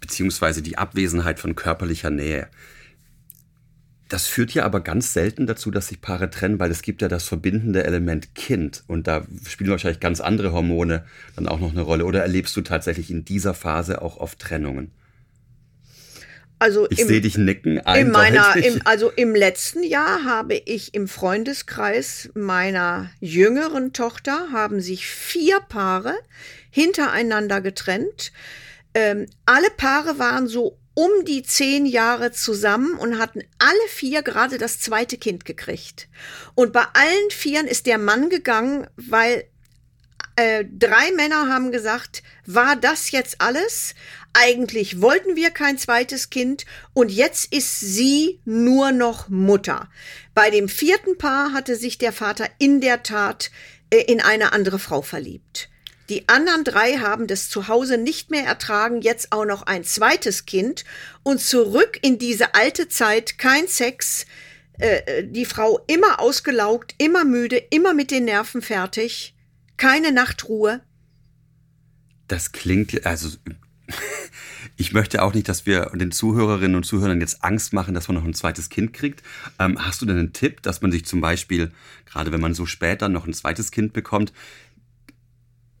beziehungsweise 0.00 0.62
die 0.62 0.78
Abwesenheit 0.78 1.38
von 1.38 1.54
körperlicher 1.54 2.10
Nähe. 2.10 2.48
Das 4.08 4.26
führt 4.26 4.52
ja 4.52 4.64
aber 4.64 4.80
ganz 4.80 5.12
selten 5.12 5.46
dazu, 5.46 5.70
dass 5.70 5.88
sich 5.88 6.00
Paare 6.00 6.30
trennen, 6.30 6.60
weil 6.60 6.70
es 6.70 6.82
gibt 6.82 7.02
ja 7.02 7.08
das 7.08 7.26
verbindende 7.26 7.84
Element 7.84 8.34
Kind 8.34 8.84
und 8.86 9.06
da 9.06 9.26
spielen 9.48 9.70
wahrscheinlich 9.70 10.00
ganz 10.00 10.20
andere 10.20 10.52
Hormone 10.52 11.04
dann 11.36 11.48
auch 11.48 11.58
noch 11.58 11.72
eine 11.72 11.80
Rolle. 11.80 12.04
Oder 12.04 12.22
erlebst 12.22 12.56
du 12.56 12.60
tatsächlich 12.60 13.10
in 13.10 13.24
dieser 13.24 13.54
Phase 13.54 14.02
auch 14.02 14.18
oft 14.18 14.38
Trennungen? 14.38 14.92
Also 16.64 16.86
ich 16.88 17.04
sehe 17.04 17.20
dich 17.20 17.36
nicken. 17.36 17.76
In 17.94 18.10
meiner, 18.10 18.56
im, 18.56 18.80
also 18.86 19.10
im 19.10 19.34
letzten 19.34 19.82
Jahr 19.82 20.24
habe 20.24 20.54
ich 20.54 20.94
im 20.94 21.08
Freundeskreis 21.08 22.30
meiner 22.32 23.10
jüngeren 23.20 23.92
Tochter 23.92 24.48
haben 24.50 24.80
sich 24.80 25.06
vier 25.06 25.60
Paare 25.60 26.14
hintereinander 26.70 27.60
getrennt. 27.60 28.32
Ähm, 28.94 29.26
alle 29.44 29.68
Paare 29.76 30.18
waren 30.18 30.46
so 30.46 30.78
um 30.94 31.10
die 31.26 31.42
zehn 31.42 31.84
Jahre 31.84 32.32
zusammen 32.32 32.94
und 32.94 33.18
hatten 33.18 33.42
alle 33.58 33.88
vier 33.88 34.22
gerade 34.22 34.56
das 34.56 34.80
zweite 34.80 35.18
Kind 35.18 35.44
gekriegt. 35.44 36.08
Und 36.54 36.72
bei 36.72 36.84
allen 36.94 37.30
vieren 37.30 37.66
ist 37.66 37.84
der 37.84 37.98
Mann 37.98 38.30
gegangen, 38.30 38.86
weil 38.96 39.44
äh, 40.36 40.64
drei 40.64 41.12
Männer 41.12 41.48
haben 41.48 41.70
gesagt, 41.70 42.22
war 42.44 42.76
das 42.76 43.10
jetzt 43.10 43.40
alles? 43.40 43.94
Eigentlich 44.32 45.00
wollten 45.00 45.36
wir 45.36 45.50
kein 45.50 45.78
zweites 45.78 46.28
Kind 46.28 46.64
und 46.92 47.12
jetzt 47.12 47.54
ist 47.54 47.78
sie 47.80 48.40
nur 48.44 48.90
noch 48.90 49.28
Mutter. 49.28 49.88
Bei 50.34 50.50
dem 50.50 50.68
vierten 50.68 51.18
Paar 51.18 51.52
hatte 51.52 51.76
sich 51.76 51.98
der 51.98 52.12
Vater 52.12 52.48
in 52.58 52.80
der 52.80 53.04
Tat 53.04 53.52
äh, 53.90 53.98
in 53.98 54.20
eine 54.20 54.52
andere 54.52 54.80
Frau 54.80 55.02
verliebt. 55.02 55.68
Die 56.08 56.28
anderen 56.28 56.64
drei 56.64 56.98
haben 56.98 57.28
das 57.28 57.48
zu 57.48 57.68
Hause 57.68 57.96
nicht 57.96 58.30
mehr 58.30 58.44
ertragen, 58.44 59.00
jetzt 59.00 59.32
auch 59.32 59.44
noch 59.44 59.62
ein 59.62 59.84
zweites 59.84 60.44
Kind 60.46 60.84
und 61.22 61.40
zurück 61.40 61.98
in 62.02 62.18
diese 62.18 62.54
alte 62.54 62.88
Zeit, 62.88 63.38
kein 63.38 63.68
Sex, 63.68 64.26
äh, 64.80 64.96
äh 65.06 65.24
die 65.24 65.46
Frau 65.46 65.80
immer 65.86 66.20
ausgelaugt, 66.20 66.94
immer 66.98 67.24
müde, 67.24 67.56
immer 67.56 67.94
mit 67.94 68.10
den 68.10 68.24
Nerven 68.26 68.60
fertig, 68.60 69.33
keine 69.76 70.12
Nachtruhe. 70.12 70.80
Das 72.28 72.52
klingt, 72.52 73.06
also 73.06 73.28
ich 74.76 74.92
möchte 74.92 75.22
auch 75.22 75.34
nicht, 75.34 75.48
dass 75.48 75.66
wir 75.66 75.90
den 75.94 76.10
Zuhörerinnen 76.10 76.76
und 76.76 76.84
Zuhörern 76.84 77.20
jetzt 77.20 77.44
Angst 77.44 77.72
machen, 77.72 77.94
dass 77.94 78.08
man 78.08 78.16
noch 78.16 78.24
ein 78.24 78.34
zweites 78.34 78.70
Kind 78.70 78.92
kriegt. 78.92 79.22
Ähm, 79.58 79.78
hast 79.78 80.00
du 80.02 80.06
denn 80.06 80.18
einen 80.18 80.32
Tipp, 80.32 80.62
dass 80.62 80.80
man 80.80 80.90
sich 80.90 81.04
zum 81.04 81.20
Beispiel, 81.20 81.72
gerade 82.06 82.32
wenn 82.32 82.40
man 82.40 82.54
so 82.54 82.66
später 82.66 83.08
noch 83.08 83.26
ein 83.26 83.34
zweites 83.34 83.70
Kind 83.70 83.92
bekommt, 83.92 84.32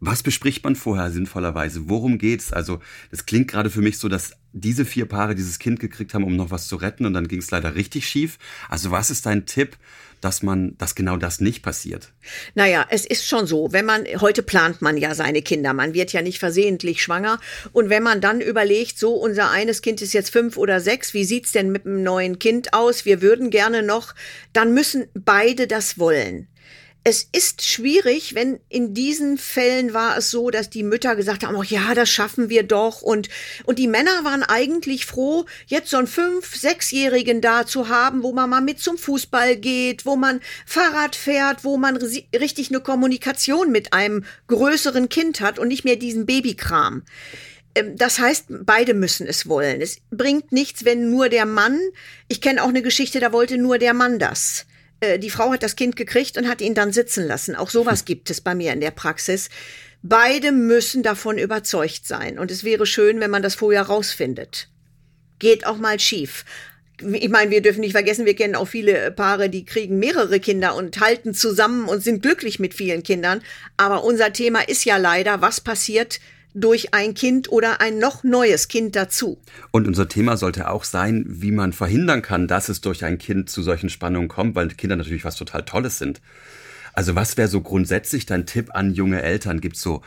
was 0.00 0.22
bespricht 0.22 0.64
man 0.64 0.76
vorher 0.76 1.10
sinnvollerweise? 1.10 1.88
Worum 1.88 2.18
geht's? 2.18 2.52
Also, 2.52 2.80
das 3.10 3.24
klingt 3.24 3.48
gerade 3.48 3.70
für 3.70 3.80
mich 3.80 3.98
so, 3.98 4.08
dass 4.08 4.36
diese 4.54 4.84
vier 4.84 5.06
Paare 5.06 5.34
dieses 5.34 5.58
Kind 5.58 5.80
gekriegt 5.80 6.14
haben, 6.14 6.24
um 6.24 6.36
noch 6.36 6.50
was 6.50 6.68
zu 6.68 6.76
retten 6.76 7.04
und 7.04 7.12
dann 7.12 7.28
ging 7.28 7.40
es 7.40 7.50
leider 7.50 7.74
richtig 7.74 8.08
schief. 8.08 8.38
Also, 8.68 8.90
was 8.92 9.10
ist 9.10 9.26
dein 9.26 9.46
Tipp, 9.46 9.76
dass 10.20 10.42
man, 10.42 10.78
dass 10.78 10.94
genau 10.94 11.16
das 11.16 11.40
nicht 11.40 11.62
passiert? 11.62 12.12
Naja, 12.54 12.86
es 12.88 13.04
ist 13.04 13.26
schon 13.26 13.46
so, 13.46 13.72
wenn 13.72 13.84
man, 13.84 14.06
heute 14.20 14.42
plant 14.42 14.80
man 14.80 14.96
ja 14.96 15.14
seine 15.14 15.42
Kinder, 15.42 15.74
man 15.74 15.92
wird 15.92 16.12
ja 16.12 16.22
nicht 16.22 16.38
versehentlich 16.38 17.02
schwanger. 17.02 17.40
Und 17.72 17.90
wenn 17.90 18.02
man 18.02 18.20
dann 18.20 18.40
überlegt, 18.40 18.98
so, 18.98 19.14
unser 19.14 19.50
eines 19.50 19.82
Kind 19.82 20.00
ist 20.00 20.14
jetzt 20.14 20.30
fünf 20.30 20.56
oder 20.56 20.80
sechs, 20.80 21.12
wie 21.14 21.24
sieht's 21.24 21.52
denn 21.52 21.72
mit 21.72 21.84
dem 21.84 22.02
neuen 22.04 22.38
Kind 22.38 22.72
aus? 22.72 23.04
Wir 23.04 23.20
würden 23.20 23.50
gerne 23.50 23.82
noch, 23.82 24.14
dann 24.52 24.72
müssen 24.72 25.06
beide 25.14 25.66
das 25.66 25.98
wollen 25.98 26.46
es 27.06 27.28
ist 27.32 27.62
schwierig, 27.62 28.34
wenn 28.34 28.60
in 28.70 28.94
diesen 28.94 29.36
Fällen 29.36 29.92
war 29.92 30.16
es 30.16 30.30
so, 30.30 30.48
dass 30.48 30.70
die 30.70 30.82
Mütter 30.82 31.16
gesagt 31.16 31.44
haben, 31.44 31.54
oh 31.54 31.62
ja, 31.62 31.94
das 31.94 32.08
schaffen 32.08 32.48
wir 32.48 32.62
doch. 32.62 33.02
Und, 33.02 33.28
und 33.64 33.78
die 33.78 33.88
Männer 33.88 34.24
waren 34.24 34.42
eigentlich 34.42 35.04
froh, 35.04 35.44
jetzt 35.66 35.90
so 35.90 35.98
einen 35.98 36.06
fünf-, 36.06 36.56
sechsjährigen 36.56 37.42
da 37.42 37.66
zu 37.66 37.90
haben, 37.90 38.22
wo 38.22 38.32
man 38.32 38.48
mal 38.48 38.62
mit 38.62 38.80
zum 38.80 38.96
Fußball 38.96 39.56
geht, 39.56 40.06
wo 40.06 40.16
man 40.16 40.40
Fahrrad 40.64 41.14
fährt, 41.14 41.62
wo 41.62 41.76
man 41.76 41.98
richtig 41.98 42.70
eine 42.70 42.80
Kommunikation 42.80 43.70
mit 43.70 43.92
einem 43.92 44.24
größeren 44.46 45.10
Kind 45.10 45.42
hat 45.42 45.58
und 45.58 45.68
nicht 45.68 45.84
mehr 45.84 45.96
diesen 45.96 46.24
Babykram. 46.24 47.02
Ähm, 47.74 47.96
das 47.98 48.18
heißt, 48.18 48.46
beide 48.48 48.94
müssen 48.94 49.26
es 49.26 49.46
wollen. 49.46 49.82
Es 49.82 49.98
bringt 50.10 50.52
nichts, 50.52 50.86
wenn 50.86 51.10
nur 51.10 51.28
der 51.28 51.44
Mann, 51.44 51.78
ich 52.28 52.40
kenne 52.40 52.62
auch 52.62 52.68
eine 52.68 52.80
Geschichte, 52.82 53.20
da 53.20 53.30
wollte 53.30 53.58
nur 53.58 53.76
der 53.76 53.92
Mann 53.92 54.18
das. 54.18 54.64
Äh, 55.04 55.18
die 55.18 55.30
Frau 55.30 55.52
hat 55.52 55.62
das 55.62 55.76
Kind 55.76 55.96
gekriegt 55.96 56.36
und 56.36 56.48
hat 56.48 56.60
ihn 56.60 56.74
dann 56.74 56.92
sitzen 56.92 57.26
lassen. 57.26 57.54
Auch 57.54 57.70
sowas 57.70 58.04
gibt 58.04 58.30
es 58.30 58.40
bei 58.40 58.54
mir 58.54 58.72
in 58.72 58.80
der 58.80 58.90
Praxis. 58.90 59.48
Beide 60.02 60.52
müssen 60.52 61.02
davon 61.02 61.38
überzeugt 61.38 62.06
sein. 62.06 62.38
Und 62.38 62.50
es 62.50 62.64
wäre 62.64 62.86
schön, 62.86 63.20
wenn 63.20 63.30
man 63.30 63.42
das 63.42 63.54
vorher 63.54 63.82
rausfindet. 63.82 64.68
Geht 65.38 65.66
auch 65.66 65.78
mal 65.78 65.98
schief. 65.98 66.44
Ich 67.00 67.28
meine, 67.28 67.50
wir 67.50 67.60
dürfen 67.60 67.80
nicht 67.80 67.92
vergessen, 67.92 68.24
wir 68.24 68.36
kennen 68.36 68.54
auch 68.54 68.68
viele 68.68 69.10
Paare, 69.10 69.50
die 69.50 69.64
kriegen 69.64 69.98
mehrere 69.98 70.38
Kinder 70.38 70.76
und 70.76 71.00
halten 71.00 71.34
zusammen 71.34 71.88
und 71.88 72.04
sind 72.04 72.22
glücklich 72.22 72.60
mit 72.60 72.72
vielen 72.72 73.02
Kindern. 73.02 73.42
Aber 73.76 74.04
unser 74.04 74.32
Thema 74.32 74.60
ist 74.60 74.84
ja 74.84 74.96
leider, 74.96 75.40
was 75.40 75.60
passiert, 75.60 76.20
durch 76.54 76.94
ein 76.94 77.14
Kind 77.14 77.50
oder 77.50 77.80
ein 77.80 77.98
noch 77.98 78.22
neues 78.22 78.68
Kind 78.68 78.96
dazu. 78.96 79.38
Und 79.72 79.86
unser 79.86 80.08
Thema 80.08 80.36
sollte 80.36 80.70
auch 80.70 80.84
sein, 80.84 81.24
wie 81.28 81.50
man 81.50 81.72
verhindern 81.72 82.22
kann, 82.22 82.48
dass 82.48 82.68
es 82.68 82.80
durch 82.80 83.04
ein 83.04 83.18
Kind 83.18 83.50
zu 83.50 83.62
solchen 83.62 83.90
Spannungen 83.90 84.28
kommt, 84.28 84.54
weil 84.54 84.68
Kinder 84.68 84.96
natürlich 84.96 85.24
was 85.24 85.36
total 85.36 85.64
Tolles 85.64 85.98
sind. 85.98 86.20
Also 86.94 87.16
was 87.16 87.36
wäre 87.36 87.48
so 87.48 87.60
grundsätzlich 87.60 88.24
dein 88.24 88.46
Tipp 88.46 88.70
an 88.72 88.94
junge 88.94 89.20
Eltern? 89.20 89.60
Gibt 89.60 89.74
es 89.74 89.82
so 89.82 90.02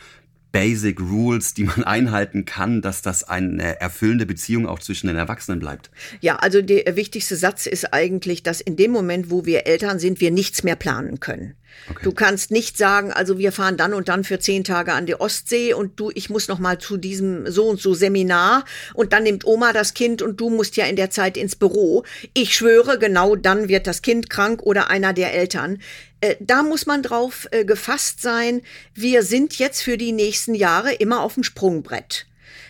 Basic 0.52 1.00
Rules, 1.00 1.54
die 1.54 1.64
man 1.64 1.84
einhalten 1.84 2.44
kann, 2.44 2.82
dass 2.82 3.02
das 3.02 3.24
eine 3.24 3.80
erfüllende 3.80 4.26
Beziehung 4.26 4.66
auch 4.66 4.78
zwischen 4.78 5.08
den 5.08 5.16
Erwachsenen 5.16 5.60
bleibt? 5.60 5.90
Ja, 6.20 6.36
also 6.36 6.62
der 6.62 6.96
wichtigste 6.96 7.36
Satz 7.36 7.66
ist 7.66 7.92
eigentlich, 7.92 8.42
dass 8.42 8.60
in 8.60 8.76
dem 8.76 8.90
Moment, 8.90 9.30
wo 9.30 9.44
wir 9.44 9.66
Eltern 9.66 9.98
sind, 9.98 10.20
wir 10.20 10.30
nichts 10.30 10.62
mehr 10.62 10.76
planen 10.76 11.20
können. 11.20 11.54
Okay. 11.90 12.00
Du 12.02 12.12
kannst 12.12 12.50
nicht 12.50 12.76
sagen, 12.76 13.12
also 13.12 13.38
wir 13.38 13.52
fahren 13.52 13.76
dann 13.76 13.94
und 13.94 14.08
dann 14.08 14.24
für 14.24 14.38
zehn 14.38 14.64
Tage 14.64 14.92
an 14.92 15.06
die 15.06 15.18
Ostsee 15.18 15.72
und 15.72 15.98
du, 16.00 16.10
ich 16.14 16.28
muss 16.28 16.48
noch 16.48 16.58
mal 16.58 16.78
zu 16.78 16.96
diesem 16.96 17.50
so 17.50 17.68
und 17.68 17.80
so 17.80 17.94
Seminar 17.94 18.64
und 18.94 19.12
dann 19.12 19.22
nimmt 19.22 19.46
Oma 19.46 19.72
das 19.72 19.94
Kind 19.94 20.20
und 20.22 20.40
du 20.40 20.50
musst 20.50 20.76
ja 20.76 20.86
in 20.86 20.96
der 20.96 21.10
Zeit 21.10 21.36
ins 21.36 21.56
Büro. 21.56 22.04
Ich 22.34 22.54
schwöre, 22.54 22.98
genau 22.98 23.36
dann 23.36 23.68
wird 23.68 23.86
das 23.86 24.02
Kind 24.02 24.28
krank 24.28 24.62
oder 24.62 24.90
einer 24.90 25.12
der 25.12 25.34
Eltern. 25.34 25.78
Äh, 26.20 26.36
da 26.40 26.62
muss 26.62 26.86
man 26.86 27.02
drauf 27.02 27.48
äh, 27.50 27.64
gefasst 27.64 28.20
sein. 28.20 28.62
Wir 28.94 29.22
sind 29.22 29.58
jetzt 29.58 29.82
für 29.82 29.96
die 29.96 30.12
nächsten 30.12 30.54
Jahre 30.54 30.92
immer 30.92 31.22
auf 31.22 31.34
dem 31.34 31.44
Sprungbrett. 31.44 32.26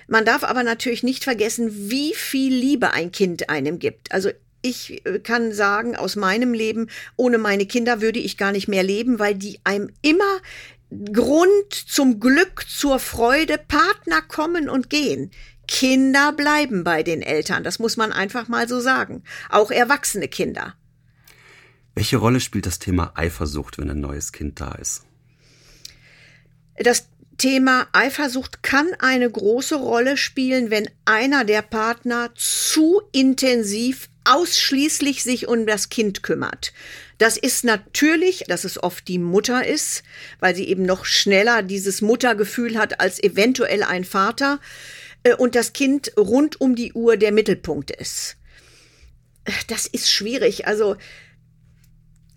Man 0.07 0.25
darf 0.25 0.43
aber 0.45 0.63
natürlich 0.63 1.03
nicht 1.03 1.25
vergessen, 1.25 1.91
wie 1.91 2.15
viel 2.15 2.53
Liebe 2.53 2.93
ein 2.93 3.13
Kind 3.13 3.51
einem 3.51 3.79
gibt. 3.79 4.13
Also 4.13 4.31
ich 4.63 5.07
äh, 5.07 5.19
kann 5.21 5.53
sagen, 5.53 5.97
aus 5.97 6.17
meinem 6.17 6.53
Leben, 6.53 6.89
ohne 7.17 7.39
meine 7.39 7.67
Kinder 7.67 8.01
würde 8.01 8.19
ich 8.19 8.37
gar 8.37 8.53
nicht 8.53 8.69
mehr 8.69 8.83
leben, 8.83 9.19
weil 9.19 9.35
die 9.35 9.61
einem 9.65 9.91
immer 10.03 10.41
Grund 11.13 11.73
zum 11.73 12.19
Glück, 12.19 12.65
zur 12.67 12.99
Freude, 12.99 13.59
Partner 13.59 14.23
kommen 14.23 14.71
und 14.71 14.89
gehen. 14.89 15.31
Kinder 15.67 16.33
bleiben 16.33 16.83
bei 16.83 17.03
den 17.03 17.21
Eltern, 17.21 17.63
das 17.63 17.79
muss 17.79 17.99
man 17.99 18.11
einfach 18.11 18.49
mal 18.49 18.67
so 18.67 18.81
sagen. 18.81 19.23
Auch 19.51 19.71
erwachsene 19.71 20.29
Kinder. 20.29 20.75
Welche 21.99 22.19
Rolle 22.19 22.39
spielt 22.39 22.65
das 22.65 22.79
Thema 22.79 23.11
Eifersucht, 23.17 23.77
wenn 23.77 23.91
ein 23.91 23.99
neues 23.99 24.31
Kind 24.31 24.61
da 24.61 24.71
ist? 24.71 25.03
Das 26.77 27.09
Thema 27.39 27.89
Eifersucht 27.91 28.63
kann 28.63 28.87
eine 29.01 29.29
große 29.29 29.75
Rolle 29.75 30.17
spielen, 30.17 30.71
wenn 30.71 30.89
einer 31.07 31.45
der 31.45 31.63
Partner 31.63 32.31
zu 32.37 33.03
intensiv 33.11 34.09
ausschließlich 34.23 35.25
sich 35.25 35.49
um 35.49 35.67
das 35.67 35.89
Kind 35.89 36.23
kümmert. 36.23 36.73
Das 37.19 37.37
ist 37.37 37.65
natürlich, 37.65 38.45
dass 38.47 38.63
es 38.63 38.81
oft 38.81 39.09
die 39.09 39.19
Mutter 39.19 39.67
ist, 39.67 40.05
weil 40.39 40.55
sie 40.55 40.69
eben 40.69 40.85
noch 40.85 41.05
schneller 41.05 41.65
dieses 41.65 42.01
Muttergefühl 42.01 42.79
hat 42.79 43.01
als 43.01 43.21
eventuell 43.21 43.83
ein 43.83 44.05
Vater 44.05 44.61
äh, 45.25 45.35
und 45.35 45.57
das 45.57 45.73
Kind 45.73 46.13
rund 46.17 46.61
um 46.61 46.77
die 46.77 46.93
Uhr 46.93 47.17
der 47.17 47.33
Mittelpunkt 47.33 47.91
ist. 47.91 48.37
Das 49.67 49.87
ist 49.87 50.13
schwierig. 50.13 50.69
Also 50.69 50.97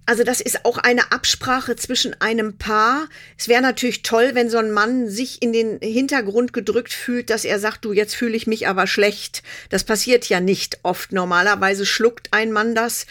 also 0.05 0.23
das 0.23 0.41
ist 0.41 0.65
auch 0.65 0.77
eine 0.77 1.11
Absprache 1.11 1.75
zwischen 1.75 2.19
einem 2.19 2.57
Paar. 2.57 3.07
Es 3.37 3.47
wäre 3.47 3.61
natürlich 3.61 4.03
toll, 4.03 4.31
wenn 4.33 4.49
so 4.49 4.57
ein 4.57 4.71
Mann 4.71 5.09
sich 5.09 5.41
in 5.41 5.53
den 5.53 5.79
Hintergrund 5.79 6.53
gedrückt 6.53 6.91
fühlt, 6.91 7.29
dass 7.29 7.45
er 7.45 7.59
sagt, 7.59 7.85
du, 7.85 7.93
jetzt 7.93 8.15
fühle 8.15 8.35
ich 8.35 8.47
mich 8.47 8.67
aber 8.67 8.87
schlecht. 8.87 9.43
Das 9.69 9.83
passiert 9.83 10.27
ja 10.27 10.39
nicht 10.39 10.79
oft. 10.83 11.11
Normalerweise 11.11 11.85
schluckt 11.85 12.29
ein 12.31 12.51
Mann 12.51 12.75
das. 12.75 13.05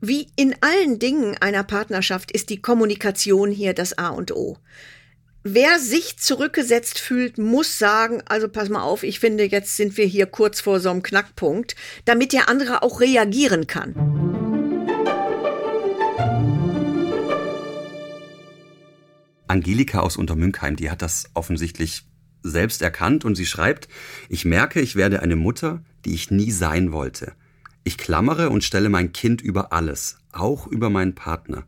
Wie 0.00 0.28
in 0.34 0.54
allen 0.60 0.98
Dingen 0.98 1.36
einer 1.40 1.62
Partnerschaft 1.62 2.32
ist 2.32 2.50
die 2.50 2.60
Kommunikation 2.60 3.52
hier 3.52 3.72
das 3.72 3.96
A 3.96 4.08
und 4.08 4.32
O. 4.32 4.58
Wer 5.44 5.78
sich 5.78 6.18
zurückgesetzt 6.18 6.98
fühlt, 6.98 7.38
muss 7.38 7.78
sagen, 7.78 8.22
also 8.26 8.48
pass 8.48 8.68
mal 8.68 8.82
auf, 8.82 9.04
ich 9.04 9.20
finde, 9.20 9.44
jetzt 9.44 9.76
sind 9.76 9.96
wir 9.96 10.06
hier 10.06 10.26
kurz 10.26 10.60
vor 10.60 10.80
so 10.80 10.90
einem 10.90 11.02
Knackpunkt, 11.02 11.76
damit 12.04 12.32
der 12.32 12.48
andere 12.48 12.82
auch 12.82 13.00
reagieren 13.00 13.66
kann. 13.66 14.41
Angelika 19.52 20.00
aus 20.00 20.16
Untermünkheim, 20.16 20.76
die 20.76 20.90
hat 20.90 21.02
das 21.02 21.28
offensichtlich 21.34 22.06
selbst 22.42 22.80
erkannt 22.80 23.26
und 23.26 23.34
sie 23.34 23.44
schreibt, 23.44 23.86
ich 24.30 24.46
merke, 24.46 24.80
ich 24.80 24.96
werde 24.96 25.20
eine 25.20 25.36
Mutter, 25.36 25.84
die 26.06 26.14
ich 26.14 26.30
nie 26.30 26.50
sein 26.50 26.90
wollte. 26.90 27.34
Ich 27.84 27.98
klammere 27.98 28.48
und 28.48 28.64
stelle 28.64 28.88
mein 28.88 29.12
Kind 29.12 29.42
über 29.42 29.70
alles, 29.74 30.16
auch 30.32 30.66
über 30.66 30.88
meinen 30.88 31.14
Partner. 31.14 31.64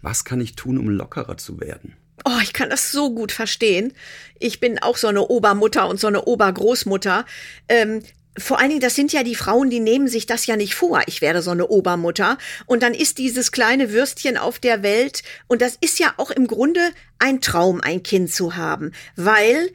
Was 0.00 0.24
kann 0.24 0.40
ich 0.40 0.56
tun, 0.56 0.78
um 0.78 0.88
lockerer 0.88 1.36
zu 1.36 1.60
werden? 1.60 1.94
Oh, 2.24 2.38
ich 2.42 2.54
kann 2.54 2.70
das 2.70 2.90
so 2.90 3.14
gut 3.14 3.32
verstehen. 3.32 3.92
Ich 4.38 4.58
bin 4.58 4.78
auch 4.78 4.96
so 4.96 5.08
eine 5.08 5.26
Obermutter 5.26 5.88
und 5.88 6.00
so 6.00 6.06
eine 6.06 6.24
Obergroßmutter. 6.24 7.26
Ähm, 7.68 8.02
vor 8.40 8.58
allen 8.58 8.70
Dingen, 8.70 8.80
das 8.80 8.94
sind 8.94 9.12
ja 9.12 9.22
die 9.22 9.34
Frauen, 9.34 9.70
die 9.70 9.80
nehmen 9.80 10.08
sich 10.08 10.26
das 10.26 10.46
ja 10.46 10.56
nicht 10.56 10.74
vor. 10.74 11.02
Ich 11.06 11.20
werde 11.20 11.42
so 11.42 11.50
eine 11.50 11.68
Obermutter. 11.68 12.38
Und 12.66 12.82
dann 12.82 12.94
ist 12.94 13.18
dieses 13.18 13.52
kleine 13.52 13.92
Würstchen 13.92 14.36
auf 14.36 14.58
der 14.58 14.82
Welt. 14.82 15.22
Und 15.46 15.62
das 15.62 15.76
ist 15.80 15.98
ja 15.98 16.14
auch 16.16 16.30
im 16.30 16.46
Grunde 16.46 16.80
ein 17.18 17.40
Traum, 17.40 17.80
ein 17.80 18.02
Kind 18.02 18.32
zu 18.32 18.56
haben. 18.56 18.92
Weil 19.16 19.70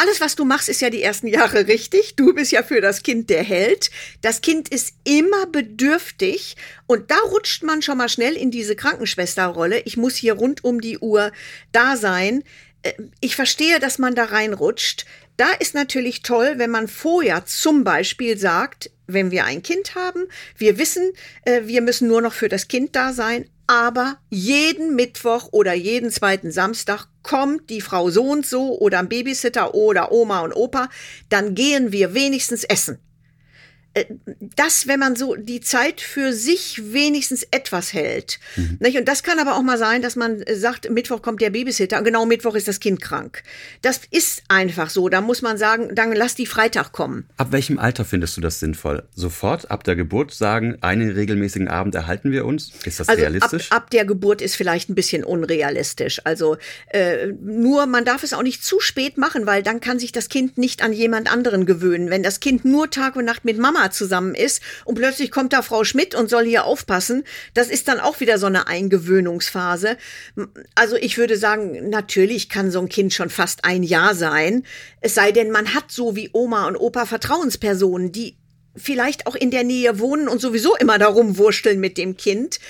alles, 0.00 0.22
was 0.22 0.34
du 0.34 0.46
machst, 0.46 0.70
ist 0.70 0.80
ja 0.80 0.88
die 0.88 1.02
ersten 1.02 1.26
Jahre 1.26 1.66
richtig. 1.66 2.16
Du 2.16 2.32
bist 2.32 2.52
ja 2.52 2.62
für 2.62 2.80
das 2.80 3.02
Kind 3.02 3.28
der 3.28 3.42
Held. 3.42 3.90
Das 4.22 4.40
Kind 4.40 4.70
ist 4.70 4.94
immer 5.04 5.46
bedürftig. 5.46 6.56
Und 6.86 7.10
da 7.10 7.18
rutscht 7.30 7.62
man 7.62 7.82
schon 7.82 7.98
mal 7.98 8.08
schnell 8.08 8.34
in 8.34 8.50
diese 8.50 8.76
Krankenschwesterrolle. 8.76 9.80
Ich 9.80 9.98
muss 9.98 10.16
hier 10.16 10.34
rund 10.34 10.64
um 10.64 10.80
die 10.80 10.98
Uhr 10.98 11.32
da 11.72 11.96
sein. 11.96 12.44
Äh, 12.82 12.92
ich 13.20 13.36
verstehe, 13.36 13.78
dass 13.80 13.98
man 13.98 14.14
da 14.14 14.24
reinrutscht. 14.24 15.06
Da 15.36 15.52
ist 15.52 15.74
natürlich 15.74 16.22
toll, 16.22 16.54
wenn 16.56 16.70
man 16.70 16.86
vorher 16.88 17.46
zum 17.46 17.84
Beispiel 17.84 18.36
sagt, 18.36 18.90
wenn 19.06 19.30
wir 19.30 19.44
ein 19.44 19.62
Kind 19.62 19.94
haben, 19.94 20.26
wir 20.56 20.78
wissen, 20.78 21.12
äh, 21.44 21.62
wir 21.64 21.80
müssen 21.80 22.08
nur 22.08 22.20
noch 22.20 22.34
für 22.34 22.48
das 22.48 22.68
Kind 22.68 22.94
da 22.94 23.12
sein, 23.12 23.48
aber 23.66 24.18
jeden 24.28 24.96
Mittwoch 24.96 25.48
oder 25.52 25.72
jeden 25.74 26.10
zweiten 26.10 26.50
Samstag 26.50 27.06
kommt 27.22 27.70
die 27.70 27.80
Frau 27.80 28.10
so 28.10 28.24
und 28.24 28.44
so 28.44 28.78
oder 28.78 28.98
ein 28.98 29.08
Babysitter 29.08 29.74
oder 29.74 30.12
Oma 30.12 30.40
und 30.40 30.52
Opa, 30.52 30.88
dann 31.28 31.54
gehen 31.54 31.92
wir 31.92 32.14
wenigstens 32.14 32.64
essen. 32.64 32.98
Äh, 33.94 34.04
das, 34.56 34.86
wenn 34.86 35.00
man 35.00 35.16
so 35.16 35.34
die 35.34 35.60
Zeit 35.60 36.00
für 36.00 36.32
sich 36.32 36.92
wenigstens 36.92 37.44
etwas 37.50 37.92
hält. 37.92 38.38
Mhm. 38.56 38.78
Und 38.80 39.08
das 39.08 39.22
kann 39.22 39.38
aber 39.38 39.56
auch 39.56 39.62
mal 39.62 39.78
sein, 39.78 40.00
dass 40.00 40.14
man 40.16 40.44
sagt, 40.52 40.90
Mittwoch 40.90 41.22
kommt 41.22 41.40
der 41.40 41.50
Babysitter 41.50 41.98
und 41.98 42.04
genau 42.04 42.24
Mittwoch 42.24 42.54
ist 42.54 42.68
das 42.68 42.78
Kind 42.78 43.00
krank. 43.00 43.42
Das 43.82 44.00
ist 44.10 44.42
einfach 44.48 44.90
so. 44.90 45.08
Da 45.08 45.20
muss 45.20 45.42
man 45.42 45.58
sagen, 45.58 45.94
dann 45.94 46.12
lass 46.12 46.34
die 46.34 46.46
Freitag 46.46 46.92
kommen. 46.92 47.26
Ab 47.36 47.48
welchem 47.50 47.78
Alter 47.78 48.04
findest 48.04 48.36
du 48.36 48.40
das 48.40 48.60
sinnvoll? 48.60 49.08
Sofort 49.14 49.70
ab 49.70 49.82
der 49.82 49.96
Geburt 49.96 50.32
sagen, 50.32 50.76
einen 50.82 51.10
regelmäßigen 51.10 51.68
Abend 51.68 51.94
erhalten 51.94 52.30
wir 52.30 52.44
uns? 52.44 52.72
Ist 52.84 53.00
das 53.00 53.08
also 53.08 53.20
realistisch? 53.20 53.72
Ab, 53.72 53.84
ab 53.84 53.90
der 53.90 54.04
Geburt 54.04 54.40
ist 54.40 54.54
vielleicht 54.54 54.88
ein 54.88 54.94
bisschen 54.94 55.24
unrealistisch. 55.24 56.20
Also 56.24 56.58
äh, 56.90 57.28
nur, 57.40 57.86
man 57.86 58.04
darf 58.04 58.22
es 58.22 58.34
auch 58.34 58.42
nicht 58.42 58.64
zu 58.64 58.78
spät 58.78 59.18
machen, 59.18 59.46
weil 59.46 59.62
dann 59.62 59.80
kann 59.80 59.98
sich 59.98 60.12
das 60.12 60.28
Kind 60.28 60.58
nicht 60.58 60.82
an 60.82 60.92
jemand 60.92 61.32
anderen 61.32 61.66
gewöhnen. 61.66 62.10
Wenn 62.10 62.22
das 62.22 62.38
Kind 62.38 62.64
nur 62.64 62.90
Tag 62.90 63.16
und 63.16 63.24
Nacht 63.24 63.44
mit 63.44 63.58
Mama 63.58 63.79
Mama 63.80 63.90
zusammen 63.90 64.34
ist 64.34 64.62
und 64.84 64.96
plötzlich 64.96 65.30
kommt 65.30 65.52
da 65.52 65.62
Frau 65.62 65.84
Schmidt 65.84 66.14
und 66.14 66.28
soll 66.28 66.44
hier 66.44 66.64
aufpassen. 66.64 67.24
Das 67.54 67.68
ist 67.68 67.88
dann 67.88 68.00
auch 68.00 68.20
wieder 68.20 68.38
so 68.38 68.46
eine 68.46 68.66
Eingewöhnungsphase. 68.66 69.96
Also 70.74 70.96
ich 70.96 71.16
würde 71.16 71.36
sagen, 71.36 71.88
natürlich 71.88 72.48
kann 72.48 72.70
so 72.70 72.80
ein 72.80 72.88
Kind 72.88 73.12
schon 73.12 73.30
fast 73.30 73.64
ein 73.64 73.82
Jahr 73.82 74.14
sein. 74.14 74.64
Es 75.00 75.14
sei 75.14 75.32
denn, 75.32 75.50
man 75.50 75.74
hat 75.74 75.90
so 75.90 76.14
wie 76.16 76.30
Oma 76.32 76.66
und 76.66 76.76
Opa 76.76 77.06
Vertrauenspersonen, 77.06 78.12
die 78.12 78.36
vielleicht 78.76 79.26
auch 79.26 79.34
in 79.34 79.50
der 79.50 79.64
Nähe 79.64 79.98
wohnen 79.98 80.28
und 80.28 80.40
sowieso 80.40 80.76
immer 80.76 80.98
darum 80.98 81.38
wursteln 81.38 81.80
mit 81.80 81.98
dem 81.98 82.16
Kind. 82.16 82.60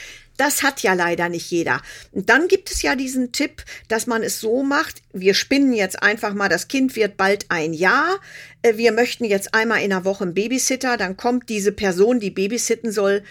Das 0.41 0.63
hat 0.63 0.83
ja 0.83 0.95
leider 0.95 1.29
nicht 1.29 1.51
jeder. 1.51 1.83
Und 2.13 2.31
dann 2.31 2.49
gibt 2.49 2.71
es 2.71 2.81
ja 2.81 2.97
diesen 2.97 3.31
Tipp, 3.31 3.63
dass 3.89 4.07
man 4.07 4.23
es 4.23 4.41
so 4.41 4.63
macht, 4.63 5.03
wir 5.13 5.35
spinnen 5.35 5.75
jetzt 5.75 6.03
einfach 6.03 6.33
mal, 6.33 6.49
das 6.49 6.67
Kind 6.67 6.97
wird 6.97 7.19
bald 7.19 7.45
ein 7.51 7.75
Jahr, 7.75 8.19
äh, 8.63 8.79
wir 8.79 8.93
möchten 8.93 9.27
jetzt 9.27 9.53
einmal 9.53 9.83
in 9.83 9.91
der 9.91 10.07
Woche 10.07 10.25
einen 10.25 10.33
Babysitter, 10.33 10.97
dann 10.97 11.19
kommt 11.19 11.51
diese 11.51 11.73
Person, 11.73 12.21
die 12.21 12.31
babysitten 12.31 12.91
soll, 12.91 13.23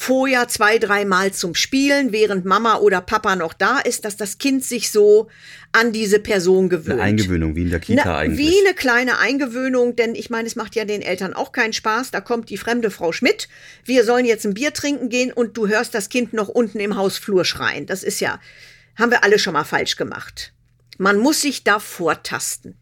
vorher 0.00 0.46
zwei, 0.46 0.78
dreimal 0.78 1.32
zum 1.32 1.56
Spielen, 1.56 2.12
während 2.12 2.44
Mama 2.44 2.76
oder 2.76 3.00
Papa 3.00 3.34
noch 3.34 3.52
da 3.52 3.80
ist, 3.80 4.04
dass 4.04 4.16
das 4.16 4.38
Kind 4.38 4.64
sich 4.64 4.92
so 4.92 5.26
an 5.72 5.92
diese 5.92 6.20
Person 6.20 6.68
gewöhnt. 6.68 7.00
Eine 7.00 7.02
Eingewöhnung, 7.02 7.56
wie 7.56 7.62
in 7.62 7.70
der 7.70 7.80
Kita 7.80 8.02
Na, 8.04 8.18
eigentlich. 8.18 8.46
Wie 8.46 8.64
eine 8.64 8.76
kleine 8.76 9.18
Eingewöhnung, 9.18 9.96
denn 9.96 10.14
ich 10.14 10.30
meine, 10.30 10.46
es 10.46 10.54
macht 10.54 10.76
ja 10.76 10.84
den 10.84 11.02
Eltern 11.02 11.34
auch 11.34 11.50
keinen 11.50 11.72
Spaß. 11.72 12.12
Da 12.12 12.20
kommt 12.20 12.48
die 12.48 12.56
fremde 12.56 12.92
Frau 12.92 13.10
Schmidt. 13.10 13.48
Wir 13.84 14.04
sollen 14.04 14.24
jetzt 14.24 14.46
ein 14.46 14.54
Bier 14.54 14.72
trinken 14.72 15.08
gehen 15.08 15.32
und 15.32 15.56
du 15.56 15.66
hörst 15.66 15.94
das 15.94 16.08
Kind 16.08 16.32
noch 16.32 16.48
unten 16.48 16.78
im 16.78 16.94
Hausflur 16.94 17.44
schreien. 17.44 17.86
Das 17.86 18.04
ist 18.04 18.20
ja, 18.20 18.38
haben 18.94 19.10
wir 19.10 19.24
alle 19.24 19.40
schon 19.40 19.54
mal 19.54 19.64
falsch 19.64 19.96
gemacht. 19.96 20.52
Man 20.96 21.18
muss 21.18 21.40
sich 21.42 21.64
da 21.64 21.80
vortasten. 21.80 22.76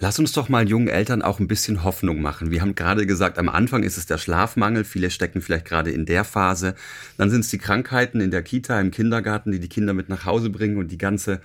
Lass 0.00 0.20
uns 0.20 0.30
doch 0.30 0.48
mal 0.48 0.68
jungen 0.68 0.86
Eltern 0.86 1.22
auch 1.22 1.40
ein 1.40 1.48
bisschen 1.48 1.82
Hoffnung 1.82 2.22
machen. 2.22 2.52
Wir 2.52 2.60
haben 2.60 2.76
gerade 2.76 3.04
gesagt, 3.04 3.36
am 3.36 3.48
Anfang 3.48 3.82
ist 3.82 3.98
es 3.98 4.06
der 4.06 4.18
Schlafmangel. 4.18 4.84
Viele 4.84 5.10
stecken 5.10 5.40
vielleicht 5.40 5.64
gerade 5.64 5.90
in 5.90 6.06
der 6.06 6.22
Phase. 6.22 6.76
Dann 7.16 7.30
sind 7.30 7.40
es 7.40 7.48
die 7.48 7.58
Krankheiten 7.58 8.20
in 8.20 8.30
der 8.30 8.42
Kita, 8.42 8.80
im 8.80 8.92
Kindergarten, 8.92 9.50
die 9.50 9.58
die 9.58 9.68
Kinder 9.68 9.94
mit 9.94 10.08
nach 10.08 10.24
Hause 10.24 10.50
bringen 10.50 10.76
und 10.76 10.92
die 10.92 10.98
ganze 10.98 11.40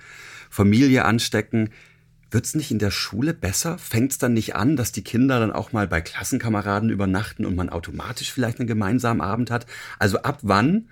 Familie 0.50 1.04
anstecken. 1.04 1.70
Wird's 2.30 2.54
nicht 2.54 2.70
in 2.70 2.78
der 2.78 2.92
Schule 2.92 3.34
besser? 3.34 3.76
Fängt's 3.76 4.18
dann 4.18 4.34
nicht 4.34 4.54
an, 4.54 4.76
dass 4.76 4.92
die 4.92 5.02
Kinder 5.02 5.40
dann 5.40 5.50
auch 5.50 5.72
mal 5.72 5.88
bei 5.88 6.00
Klassenkameraden 6.00 6.90
übernachten 6.90 7.46
und 7.46 7.56
man 7.56 7.70
automatisch 7.70 8.32
vielleicht 8.32 8.60
einen 8.60 8.68
gemeinsamen 8.68 9.20
Abend 9.20 9.50
hat? 9.50 9.66
Also 9.98 10.22
ab 10.22 10.38
wann 10.42 10.88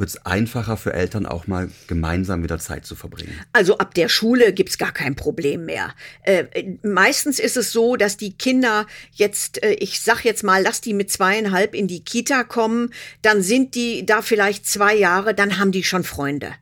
wird 0.00 0.10
es 0.10 0.26
einfacher 0.26 0.76
für 0.76 0.92
Eltern 0.92 1.26
auch 1.26 1.46
mal 1.46 1.70
gemeinsam 1.86 2.42
wieder 2.42 2.58
Zeit 2.58 2.84
zu 2.84 2.96
verbringen? 2.96 3.38
Also 3.52 3.78
ab 3.78 3.94
der 3.94 4.08
Schule 4.08 4.52
gibt's 4.52 4.78
gar 4.78 4.92
kein 4.92 5.14
Problem 5.14 5.66
mehr. 5.66 5.94
Äh, 6.22 6.44
meistens 6.82 7.38
ist 7.38 7.56
es 7.56 7.72
so, 7.72 7.96
dass 7.96 8.16
die 8.16 8.32
Kinder 8.32 8.86
jetzt, 9.12 9.62
äh, 9.62 9.72
ich 9.74 10.00
sag 10.00 10.24
jetzt 10.24 10.42
mal, 10.42 10.62
lass 10.62 10.80
die 10.80 10.94
mit 10.94 11.10
zweieinhalb 11.10 11.74
in 11.74 11.86
die 11.86 12.02
Kita 12.02 12.44
kommen, 12.44 12.92
dann 13.22 13.42
sind 13.42 13.74
die 13.74 14.04
da 14.04 14.22
vielleicht 14.22 14.66
zwei 14.66 14.96
Jahre, 14.96 15.34
dann 15.34 15.58
haben 15.58 15.72
die 15.72 15.84
schon 15.84 16.02
Freunde. 16.02 16.52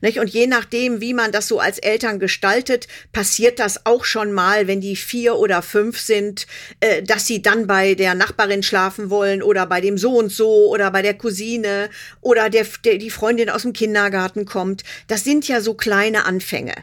Nicht? 0.00 0.18
Und 0.18 0.28
je 0.28 0.46
nachdem, 0.46 1.00
wie 1.00 1.14
man 1.14 1.32
das 1.32 1.48
so 1.48 1.60
als 1.60 1.78
Eltern 1.78 2.18
gestaltet, 2.18 2.88
passiert 3.12 3.58
das 3.58 3.86
auch 3.86 4.04
schon 4.04 4.32
mal, 4.32 4.66
wenn 4.66 4.80
die 4.80 4.96
vier 4.96 5.36
oder 5.36 5.62
fünf 5.62 5.98
sind, 5.98 6.46
äh, 6.80 7.02
dass 7.02 7.26
sie 7.26 7.42
dann 7.42 7.66
bei 7.66 7.94
der 7.94 8.14
Nachbarin 8.14 8.62
schlafen 8.62 9.10
wollen 9.10 9.42
oder 9.42 9.66
bei 9.66 9.80
dem 9.80 9.98
so 9.98 10.16
und 10.16 10.30
so 10.30 10.68
oder 10.68 10.90
bei 10.90 11.02
der 11.02 11.14
Cousine 11.14 11.90
oder 12.20 12.50
der, 12.50 12.66
der, 12.84 12.98
die 12.98 13.10
Freundin 13.10 13.50
aus 13.50 13.62
dem 13.62 13.72
Kindergarten 13.72 14.44
kommt. 14.44 14.84
Das 15.06 15.24
sind 15.24 15.48
ja 15.48 15.60
so 15.60 15.74
kleine 15.74 16.24
Anfänge. 16.24 16.74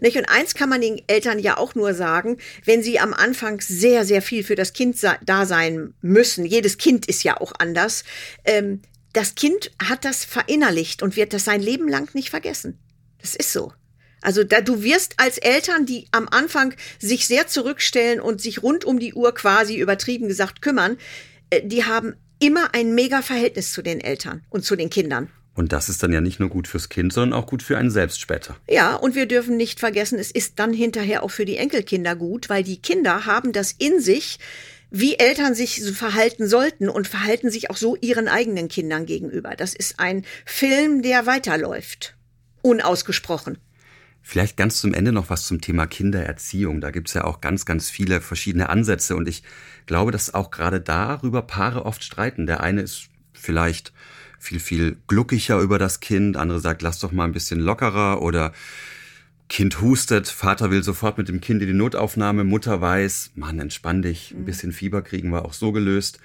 Nicht? 0.00 0.16
Und 0.16 0.26
eins 0.26 0.54
kann 0.54 0.68
man 0.68 0.80
den 0.80 1.02
Eltern 1.06 1.38
ja 1.38 1.56
auch 1.56 1.74
nur 1.74 1.94
sagen, 1.94 2.38
wenn 2.64 2.82
sie 2.82 3.00
am 3.00 3.12
Anfang 3.12 3.60
sehr, 3.60 4.04
sehr 4.04 4.22
viel 4.22 4.44
für 4.44 4.54
das 4.54 4.72
Kind 4.72 4.96
da 5.24 5.46
sein 5.46 5.94
müssen, 6.00 6.44
jedes 6.44 6.78
Kind 6.78 7.06
ist 7.06 7.24
ja 7.24 7.40
auch 7.40 7.52
anders, 7.58 8.04
ähm, 8.44 8.80
das 9.14 9.34
Kind 9.34 9.70
hat 9.82 10.04
das 10.04 10.24
verinnerlicht 10.24 11.02
und 11.02 11.16
wird 11.16 11.32
das 11.32 11.44
sein 11.44 11.62
Leben 11.62 11.88
lang 11.88 12.14
nicht 12.14 12.30
vergessen. 12.30 12.78
Das 13.20 13.34
ist 13.34 13.52
so. 13.52 13.72
Also 14.20 14.42
da 14.42 14.60
du 14.60 14.82
wirst 14.82 15.14
als 15.18 15.38
Eltern, 15.38 15.86
die 15.86 16.06
am 16.10 16.28
Anfang 16.28 16.74
sich 16.98 17.26
sehr 17.26 17.46
zurückstellen 17.46 18.20
und 18.20 18.40
sich 18.40 18.62
rund 18.62 18.84
um 18.84 18.98
die 18.98 19.14
Uhr 19.14 19.34
quasi 19.34 19.76
übertrieben 19.76 20.28
gesagt 20.28 20.62
kümmern, 20.62 20.98
äh, 21.50 21.62
die 21.62 21.84
haben 21.84 22.14
immer 22.38 22.74
ein 22.74 22.94
mega 22.94 23.22
Verhältnis 23.22 23.72
zu 23.72 23.82
den 23.82 24.00
Eltern 24.00 24.42
und 24.50 24.64
zu 24.64 24.76
den 24.76 24.90
Kindern. 24.90 25.30
Und 25.54 25.72
das 25.72 25.88
ist 25.88 26.02
dann 26.02 26.12
ja 26.12 26.20
nicht 26.20 26.40
nur 26.40 26.48
gut 26.48 26.66
fürs 26.66 26.88
Kind, 26.88 27.12
sondern 27.12 27.38
auch 27.38 27.46
gut 27.46 27.62
für 27.62 27.78
einen 27.78 27.90
selbst 27.90 28.20
später. 28.20 28.56
Ja, 28.68 28.96
und 28.96 29.14
wir 29.14 29.26
dürfen 29.26 29.56
nicht 29.56 29.78
vergessen, 29.78 30.18
es 30.18 30.32
ist 30.32 30.58
dann 30.58 30.72
hinterher 30.72 31.22
auch 31.22 31.30
für 31.30 31.44
die 31.44 31.58
Enkelkinder 31.58 32.16
gut, 32.16 32.48
weil 32.48 32.64
die 32.64 32.82
Kinder 32.82 33.24
haben 33.24 33.52
das 33.52 33.72
in 33.72 34.00
sich, 34.00 34.38
wie 34.96 35.18
Eltern 35.18 35.56
sich 35.56 35.82
so 35.82 35.92
verhalten 35.92 36.46
sollten 36.46 36.88
und 36.88 37.08
verhalten 37.08 37.50
sich 37.50 37.68
auch 37.68 37.76
so 37.76 37.96
ihren 37.96 38.28
eigenen 38.28 38.68
Kindern 38.68 39.06
gegenüber. 39.06 39.56
Das 39.56 39.74
ist 39.74 39.98
ein 39.98 40.24
Film, 40.44 41.02
der 41.02 41.26
weiterläuft. 41.26 42.16
Unausgesprochen. 42.62 43.58
Vielleicht 44.22 44.56
ganz 44.56 44.80
zum 44.80 44.94
Ende 44.94 45.10
noch 45.10 45.30
was 45.30 45.46
zum 45.46 45.60
Thema 45.60 45.88
Kindererziehung. 45.88 46.80
Da 46.80 46.92
gibt's 46.92 47.12
ja 47.12 47.24
auch 47.24 47.40
ganz, 47.40 47.66
ganz 47.66 47.90
viele 47.90 48.20
verschiedene 48.20 48.68
Ansätze. 48.68 49.16
Und 49.16 49.28
ich 49.28 49.42
glaube, 49.86 50.12
dass 50.12 50.32
auch 50.32 50.52
gerade 50.52 50.80
darüber 50.80 51.42
Paare 51.42 51.86
oft 51.86 52.04
streiten. 52.04 52.46
Der 52.46 52.60
eine 52.60 52.80
ist 52.80 53.08
vielleicht 53.32 53.92
viel, 54.38 54.60
viel 54.60 54.96
gluckiger 55.08 55.58
über 55.58 55.80
das 55.80 55.98
Kind. 55.98 56.36
Andere 56.36 56.60
sagt, 56.60 56.82
lass 56.82 57.00
doch 57.00 57.10
mal 57.10 57.24
ein 57.24 57.32
bisschen 57.32 57.58
lockerer 57.58 58.22
oder 58.22 58.52
Kind 59.48 59.80
hustet, 59.80 60.28
Vater 60.28 60.70
will 60.70 60.82
sofort 60.82 61.18
mit 61.18 61.28
dem 61.28 61.40
Kind 61.40 61.60
in 61.60 61.68
die 61.68 61.74
Notaufnahme, 61.74 62.44
Mutter 62.44 62.80
weiß, 62.80 63.32
Mann, 63.34 63.60
entspann 63.60 64.02
dich, 64.02 64.32
ein 64.32 64.40
mhm. 64.40 64.44
bisschen 64.44 64.72
Fieber 64.72 65.02
kriegen 65.02 65.30
wir 65.30 65.44
auch 65.44 65.52
so 65.52 65.72
gelöst. 65.72 66.18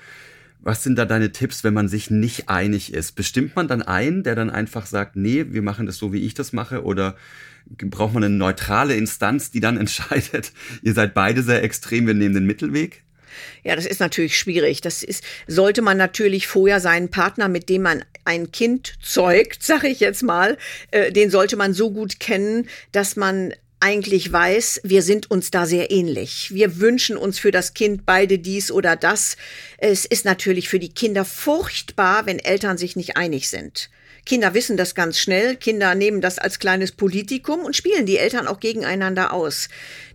Was 0.61 0.83
sind 0.83 0.97
da 0.97 1.05
deine 1.05 1.31
Tipps, 1.31 1.63
wenn 1.63 1.73
man 1.73 1.87
sich 1.87 2.09
nicht 2.09 2.49
einig 2.49 2.93
ist? 2.93 3.13
Bestimmt 3.13 3.55
man 3.55 3.67
dann 3.67 3.81
einen, 3.81 4.23
der 4.23 4.35
dann 4.35 4.49
einfach 4.49 4.85
sagt, 4.85 5.15
nee, 5.15 5.45
wir 5.49 5.61
machen 5.61 5.85
das 5.85 5.97
so, 5.97 6.11
wie 6.11 6.25
ich 6.25 6.33
das 6.33 6.51
mache? 6.51 6.83
Oder 6.83 7.15
braucht 7.65 8.13
man 8.13 8.23
eine 8.23 8.35
neutrale 8.35 8.95
Instanz, 8.95 9.51
die 9.51 9.61
dann 9.61 9.77
entscheidet, 9.77 10.51
ihr 10.81 10.93
seid 10.93 11.13
beide 11.13 11.43
sehr 11.43 11.63
extrem, 11.63 12.07
wir 12.07 12.13
nehmen 12.13 12.35
den 12.35 12.45
Mittelweg? 12.45 13.03
Ja, 13.63 13.75
das 13.75 13.85
ist 13.85 13.99
natürlich 13.99 14.37
schwierig. 14.37 14.81
Das 14.81 15.03
ist, 15.03 15.23
sollte 15.47 15.81
man 15.81 15.97
natürlich 15.97 16.47
vorher 16.47 16.79
seinen 16.79 17.09
Partner, 17.09 17.47
mit 17.47 17.69
dem 17.69 17.83
man 17.83 18.03
ein 18.25 18.51
Kind 18.51 18.95
zeugt, 19.01 19.63
sag 19.63 19.83
ich 19.83 19.99
jetzt 19.99 20.23
mal, 20.23 20.57
äh, 20.91 21.11
den 21.11 21.29
sollte 21.29 21.55
man 21.55 21.73
so 21.73 21.91
gut 21.91 22.19
kennen, 22.19 22.67
dass 22.91 23.15
man 23.15 23.53
eigentlich 23.79 24.31
weiß, 24.31 24.81
wir 24.83 25.01
sind 25.01 25.31
uns 25.31 25.51
da 25.51 25.65
sehr 25.65 25.89
ähnlich. 25.89 26.53
Wir 26.53 26.79
wünschen 26.79 27.15
uns 27.15 27.39
für 27.39 27.51
das 27.51 27.73
Kind 27.73 28.05
beide 28.05 28.37
dies 28.37 28.71
oder 28.71 28.95
das. 28.95 29.37
Es 29.77 30.05
ist 30.05 30.25
natürlich 30.25 30.67
für 30.67 30.79
die 30.79 30.93
Kinder 30.93 31.23
furchtbar, 31.23 32.25
wenn 32.25 32.39
Eltern 32.39 32.77
sich 32.77 32.97
nicht 32.97 33.15
einig 33.15 33.47
sind. 33.47 33.89
Kinder 34.29 34.53
wissen 34.53 34.77
das 34.77 34.93
ganz 34.93 35.17
schnell. 35.17 35.55
Kinder 35.55 35.95
nehmen 35.95 36.21
das 36.21 36.37
als 36.37 36.59
kleines 36.59 36.91
Politikum 36.91 37.61
und 37.61 37.75
spielen 37.75 38.05
die 38.05 38.19
Eltern 38.19 38.45
auch 38.45 38.59
gegeneinander 38.59 39.33
aus. 39.33 39.69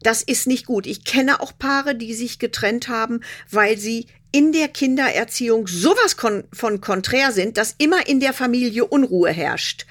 Das 0.05 0.23
ist 0.23 0.47
nicht 0.47 0.67
gut. 0.67 0.87
Ich 0.87 1.03
kenne 1.03 1.41
auch 1.41 1.59
Paare, 1.59 1.97
die 1.97 2.15
sich 2.15 2.39
getrennt 2.39 2.87
haben, 2.87 3.23
weil 3.51 3.77
sie 3.77 4.07
in 4.31 4.53
der 4.53 4.69
Kindererziehung 4.69 5.67
sowas 5.67 6.15
von 6.53 6.81
konträr 6.81 7.33
sind, 7.33 7.57
dass 7.57 7.75
immer 7.79 8.07
in 8.07 8.21
der 8.21 8.33
Familie 8.33 8.85
Unruhe 8.85 9.33
herrscht. 9.33 9.85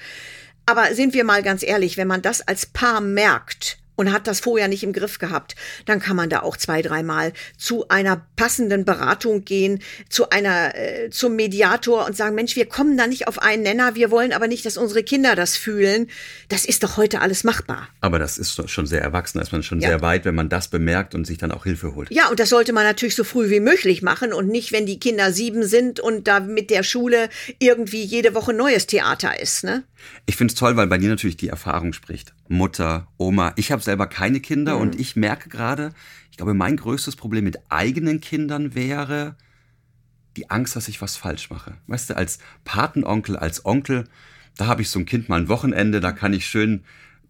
Aber 0.64 0.94
sind 0.94 1.12
wir 1.12 1.24
mal 1.24 1.42
ganz 1.42 1.62
ehrlich, 1.62 1.98
wenn 1.98 2.08
man 2.08 2.22
das 2.22 2.40
als 2.40 2.64
Paar 2.64 3.02
merkt, 3.02 3.76
und 3.96 4.12
hat 4.12 4.26
das 4.26 4.40
vorher 4.40 4.68
nicht 4.68 4.82
im 4.82 4.92
Griff 4.92 5.18
gehabt, 5.18 5.54
dann 5.86 6.00
kann 6.00 6.16
man 6.16 6.30
da 6.30 6.40
auch 6.40 6.56
zwei, 6.56 6.82
dreimal 6.82 7.32
zu 7.56 7.88
einer 7.88 8.26
passenden 8.36 8.84
Beratung 8.84 9.44
gehen, 9.44 9.80
zu 10.08 10.30
einer, 10.30 10.74
äh, 10.74 11.10
zum 11.10 11.36
Mediator 11.36 12.06
und 12.06 12.16
sagen, 12.16 12.34
Mensch, 12.34 12.56
wir 12.56 12.66
kommen 12.66 12.96
da 12.96 13.06
nicht 13.06 13.28
auf 13.28 13.40
einen 13.40 13.62
Nenner, 13.62 13.94
wir 13.94 14.10
wollen 14.10 14.32
aber 14.32 14.48
nicht, 14.48 14.66
dass 14.66 14.76
unsere 14.76 15.02
Kinder 15.02 15.34
das 15.36 15.56
fühlen. 15.56 16.08
Das 16.48 16.64
ist 16.64 16.82
doch 16.82 16.96
heute 16.96 17.20
alles 17.20 17.44
machbar. 17.44 17.88
Aber 18.00 18.18
das 18.18 18.38
ist 18.38 18.68
schon 18.70 18.86
sehr 18.86 19.00
erwachsen, 19.00 19.38
da 19.38 19.42
ist 19.42 19.52
man 19.52 19.62
schon 19.62 19.80
ja. 19.80 19.88
sehr 19.88 20.02
weit, 20.02 20.24
wenn 20.24 20.34
man 20.34 20.48
das 20.48 20.68
bemerkt 20.68 21.14
und 21.14 21.26
sich 21.26 21.38
dann 21.38 21.52
auch 21.52 21.64
Hilfe 21.64 21.94
holt. 21.94 22.10
Ja, 22.10 22.28
und 22.28 22.40
das 22.40 22.48
sollte 22.48 22.72
man 22.72 22.84
natürlich 22.84 23.14
so 23.14 23.24
früh 23.24 23.50
wie 23.50 23.60
möglich 23.60 24.02
machen 24.02 24.32
und 24.32 24.48
nicht, 24.48 24.72
wenn 24.72 24.86
die 24.86 24.98
Kinder 24.98 25.32
sieben 25.32 25.64
sind 25.64 26.00
und 26.00 26.28
da 26.28 26.40
mit 26.40 26.70
der 26.70 26.82
Schule 26.82 27.28
irgendwie 27.58 28.02
jede 28.02 28.34
Woche 28.34 28.52
neues 28.52 28.86
Theater 28.86 29.40
ist, 29.40 29.64
ne? 29.64 29.84
Ich 30.26 30.36
finde 30.36 30.52
es 30.52 30.58
toll, 30.58 30.76
weil 30.76 30.86
bei 30.86 30.98
dir 30.98 31.08
natürlich 31.08 31.36
die 31.36 31.48
Erfahrung 31.48 31.92
spricht. 31.92 32.34
Mutter, 32.48 33.08
Oma. 33.16 33.52
Ich 33.56 33.72
habe 33.72 33.82
selber 33.82 34.06
keine 34.06 34.40
Kinder 34.40 34.76
mhm. 34.76 34.80
und 34.82 35.00
ich 35.00 35.16
merke 35.16 35.48
gerade, 35.48 35.90
ich 36.30 36.36
glaube, 36.36 36.54
mein 36.54 36.76
größtes 36.76 37.16
Problem 37.16 37.44
mit 37.44 37.58
eigenen 37.68 38.20
Kindern 38.20 38.74
wäre 38.74 39.36
die 40.36 40.50
Angst, 40.50 40.74
dass 40.76 40.88
ich 40.88 41.00
was 41.00 41.16
falsch 41.16 41.50
mache. 41.50 41.74
Weißt 41.86 42.10
du, 42.10 42.16
als 42.16 42.38
Patenonkel, 42.64 43.36
als 43.36 43.64
Onkel, 43.64 44.04
da 44.56 44.66
habe 44.66 44.82
ich 44.82 44.90
so 44.90 44.98
ein 44.98 45.06
Kind 45.06 45.28
mal 45.28 45.40
ein 45.40 45.48
Wochenende, 45.48 46.00
da 46.00 46.12
kann 46.12 46.32
ich 46.32 46.46
schön 46.46 46.84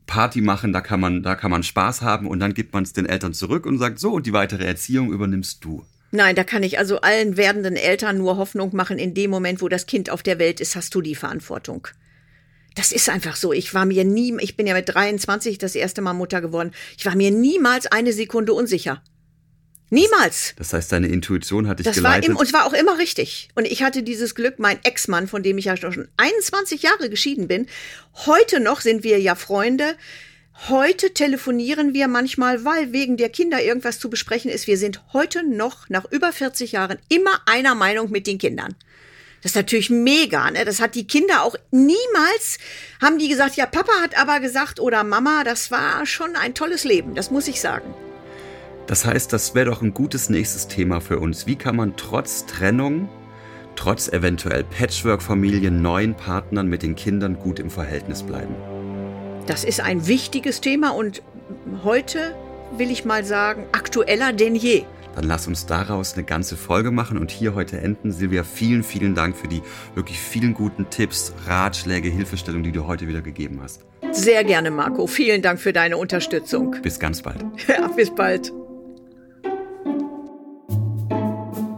Party 0.07 0.41
machen, 0.41 0.73
da 0.73 0.81
kann 0.81 1.01
man, 1.01 1.23
da 1.23 1.35
kann 1.35 1.51
man 1.51 1.63
Spaß 1.63 2.03
haben 2.03 2.27
und 2.27 2.41
dann 2.41 2.55
gibt 2.55 2.73
man 2.73 2.83
es 2.83 2.93
den 2.93 3.07
Eltern 3.07 3.35
zurück 3.35 3.67
und 3.67 3.79
sagt 3.79 3.99
so, 3.99 4.13
und 4.13 4.27
die 4.27 4.33
weitere 4.33 4.65
Erziehung 4.65 5.13
übernimmst 5.13 5.65
du. 5.65 5.85
Nein, 6.11 6.37
da 6.37 6.45
kann 6.45 6.63
ich 6.63 6.79
also 6.79 7.01
allen 7.01 7.37
werdenden 7.37 7.77
Eltern 7.77 8.19
nur 8.19 8.37
Hoffnung 8.37 8.75
machen, 8.77 8.99
in 8.99 9.15
dem 9.15 9.31
Moment, 9.31 9.61
wo 9.61 9.69
das 9.69 9.87
Kind 9.87 10.11
auf 10.11 10.23
der 10.23 10.39
Welt 10.39 10.61
ist, 10.61 10.77
hast 10.77 10.95
du 10.95 11.01
die 11.01 11.17
Verantwortung. 11.17 11.89
Das 12.75 12.91
ist 12.91 13.09
einfach 13.09 13.37
so. 13.37 13.53
Ich 13.53 13.73
war 13.75 13.85
mir 13.85 14.05
nie, 14.05 14.37
ich 14.41 14.57
bin 14.57 14.67
ja 14.67 14.75
mit 14.75 14.89
23 14.89 15.59
das 15.59 15.75
erste 15.75 16.03
Mal 16.03 16.13
Mutter 16.13 16.41
geworden. 16.41 16.73
Ich 16.99 17.07
war 17.07 17.15
mir 17.15 17.31
niemals 17.31 17.87
eine 17.87 18.13
Sekunde 18.13 18.53
unsicher. 18.53 19.03
Niemals. 19.91 20.55
Das 20.57 20.73
heißt, 20.73 20.91
deine 20.91 21.07
Intuition 21.07 21.69
hat 21.69 21.79
dich 21.79 21.85
das 21.85 21.97
geleitet. 21.97 22.29
War 22.29 22.31
im, 22.33 22.37
und 22.37 22.47
es 22.47 22.53
war 22.53 22.67
auch 22.67 22.73
immer 22.73 22.99
richtig. 22.99 23.49
Und 23.55 23.65
ich 23.67 23.83
hatte 23.83 24.03
dieses 24.03 24.35
Glück, 24.35 24.59
mein 24.59 24.83
Ex-Mann, 24.83 25.29
von 25.29 25.43
dem 25.43 25.57
ich 25.59 25.67
ja 25.67 25.77
schon 25.77 26.09
21 26.17 26.83
Jahre 26.83 27.11
geschieden 27.11 27.47
bin, 27.47 27.67
heute 28.27 28.59
noch 28.59 28.81
sind 28.81 29.05
wir 29.05 29.21
ja 29.21 29.37
Freunde. 29.37 29.95
Heute 30.69 31.13
telefonieren 31.13 31.95
wir 31.95 32.09
manchmal, 32.09 32.65
weil 32.65 32.93
wegen 32.93 33.17
der 33.17 33.29
Kinder 33.29 33.63
irgendwas 33.63 33.99
zu 33.99 34.11
besprechen 34.11 34.51
ist. 34.51 34.67
Wir 34.67 34.79
sind 34.79 35.03
heute 35.13 35.45
noch, 35.45 35.89
nach 35.89 36.11
über 36.11 36.33
40 36.33 36.73
Jahren, 36.73 36.99
immer 37.09 37.41
einer 37.47 37.75
Meinung 37.75 38.11
mit 38.11 38.27
den 38.27 38.39
Kindern. 38.39 38.75
Das 39.45 39.51
ist 39.51 39.57
natürlich 39.57 39.91
mega, 39.91 40.51
ne? 40.51 40.65
Das 40.65 40.81
hat 40.81 40.95
die 40.95 41.07
Kinder 41.07 41.43
auch 41.43 41.55
niemals, 41.71 42.57
haben 43.03 43.19
die 43.19 43.29
gesagt, 43.29 43.57
ja, 43.57 43.67
Papa 43.67 43.93
hat 44.03 44.19
aber 44.19 44.41
gesagt 44.41 44.81
oder 44.81 45.05
Mama, 45.05 45.45
das 45.45 45.71
war 45.71 46.07
schon 46.07 46.35
ein 46.35 46.55
tolles 46.55 46.85
Leben, 46.85 47.15
das 47.15 47.31
muss 47.31 47.47
ich 47.47 47.61
sagen. 47.61 47.93
Das 48.87 49.05
heißt, 49.05 49.31
das 49.35 49.55
wäre 49.55 49.67
doch 49.67 49.83
ein 49.83 49.93
gutes 49.93 50.31
nächstes 50.31 50.67
Thema 50.67 51.03
für 51.03 51.19
uns. 51.19 51.47
Wie 51.47 51.57
kann 51.57 51.77
man 51.77 51.95
trotz 51.99 52.47
Trennung, 52.47 53.11
trotz 53.77 54.09
eventuell 54.09 54.65
Patchwork-Familien, 54.65 55.83
neuen 55.83 56.15
Partnern 56.15 56.69
mit 56.69 56.83
den 56.83 56.95
Kindern 56.95 57.39
gut 57.39 57.59
im 57.59 57.69
Verhältnis 57.69 58.23
bleiben? 58.23 58.55
Das 59.47 59.63
ist 59.63 59.81
ein 59.81 60.07
wichtiges 60.07 60.63
Thema 60.63 60.95
und 60.95 61.23
heute 61.83 62.35
will 62.79 62.91
ich 62.91 63.05
mal 63.05 63.27
sagen, 63.27 63.67
aktueller 63.73 64.33
denn 64.33 64.55
je 64.55 64.85
dann 65.15 65.25
lass 65.25 65.47
uns 65.47 65.67
daraus 65.67 66.15
eine 66.15 66.25
ganze 66.25 66.57
Folge 66.57 66.91
machen 66.91 67.19
und 67.19 67.31
hier 67.31 67.55
heute 67.55 67.81
enden. 67.81 68.13
Silvia, 68.13 68.45
vielen, 68.45 68.83
vielen 68.83 69.15
Dank 69.15 69.37
für 69.37 69.49
die 69.49 69.63
wirklich 69.95 70.19
vielen 70.19 70.55
guten 70.55 70.89
Tipps, 70.91 71.33
Ratschläge, 71.47 72.09
Hilfestellungen, 72.09 72.65
die 72.65 72.73
du 72.73 72.87
heute 72.87 73.09
wieder 73.09 73.23
gegeben 73.23 73.61
hast. 73.63 73.85
Sehr 74.13 74.45
gerne, 74.45 74.71
Marco. 74.71 75.07
Vielen 75.07 75.43
Dank 75.43 75.61
für 75.61 75.73
deine 75.73 75.97
Unterstützung. 75.97 76.77
Bis 76.83 76.99
ganz 76.99 77.23
bald. 77.23 77.45
Ja, 77.69 77.89
bis 77.89 78.15
bald. 78.15 78.53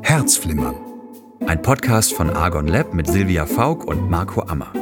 Herzflimmern. 0.02 0.74
Ein 1.46 1.62
Podcast 1.62 2.14
von 2.14 2.30
Argon 2.30 2.66
Lab 2.66 2.92
mit 2.92 3.06
Silvia 3.06 3.46
Faulk 3.46 3.84
und 3.84 4.10
Marco 4.10 4.42
Ammer. 4.42 4.72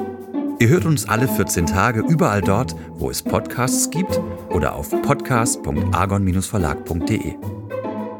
Ihr 0.60 0.68
hört 0.68 0.86
uns 0.86 1.08
alle 1.08 1.26
14 1.28 1.66
Tage 1.66 2.00
überall 2.00 2.40
dort, 2.40 2.74
wo 2.94 3.10
es 3.10 3.22
Podcasts 3.22 3.90
gibt 3.90 4.18
oder 4.50 4.74
auf 4.74 4.90
podcast.argon-verlag.de. 5.02 7.63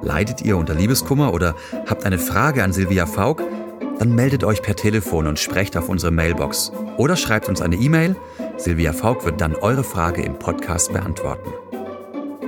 Leidet 0.05 0.43
ihr 0.43 0.57
unter 0.59 0.75
Liebeskummer 0.75 1.33
oder 1.33 1.55
habt 1.87 2.05
eine 2.05 2.19
Frage 2.19 2.63
an 2.63 2.75
Silvia 2.75 3.07
Faulk? 3.07 3.43
Dann 3.99 4.15
meldet 4.15 4.45
euch 4.45 4.61
per 4.61 4.77
Telefon 4.77 5.27
und 5.27 5.39
sprecht 5.39 5.79
auf 5.79 5.89
unsere 5.89 6.13
Mailbox. 6.13 6.73
Oder 6.99 7.17
schreibt 7.17 7.49
uns 7.49 7.63
eine 7.63 7.77
E-Mail. 7.77 8.15
Silvia 8.59 8.93
Faulk 8.93 9.25
wird 9.25 9.41
dann 9.41 9.55
eure 9.55 9.83
Frage 9.83 10.21
im 10.23 10.39
Podcast 10.39 10.93
beantworten. 10.93 11.51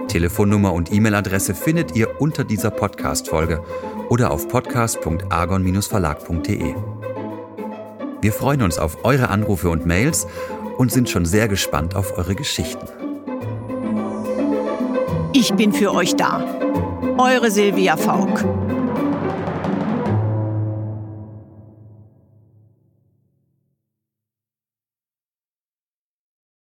Telefonnummer 0.08 0.74
und 0.74 0.92
E-Mail-Adresse 0.92 1.54
findet 1.54 1.96
ihr 1.96 2.20
unter 2.20 2.44
dieser 2.44 2.70
Podcast-Folge 2.70 3.62
oder 4.10 4.32
auf 4.32 4.48
podcast.argon-verlag.de. 4.48 6.74
Wir 8.20 8.32
freuen 8.32 8.60
uns 8.62 8.78
auf 8.78 9.02
eure 9.04 9.30
Anrufe 9.30 9.70
und 9.70 9.86
Mails 9.86 10.26
und 10.76 10.92
sind 10.92 11.08
schon 11.08 11.24
sehr 11.24 11.48
gespannt 11.48 11.96
auf 11.96 12.18
eure 12.18 12.34
Geschichten. 12.34 12.86
Ich 15.32 15.54
bin 15.54 15.72
für 15.72 15.92
euch 15.92 16.16
da. 16.16 16.65
Eure 17.18 17.50
Silvia 17.50 17.96
Faulk. 17.96 18.65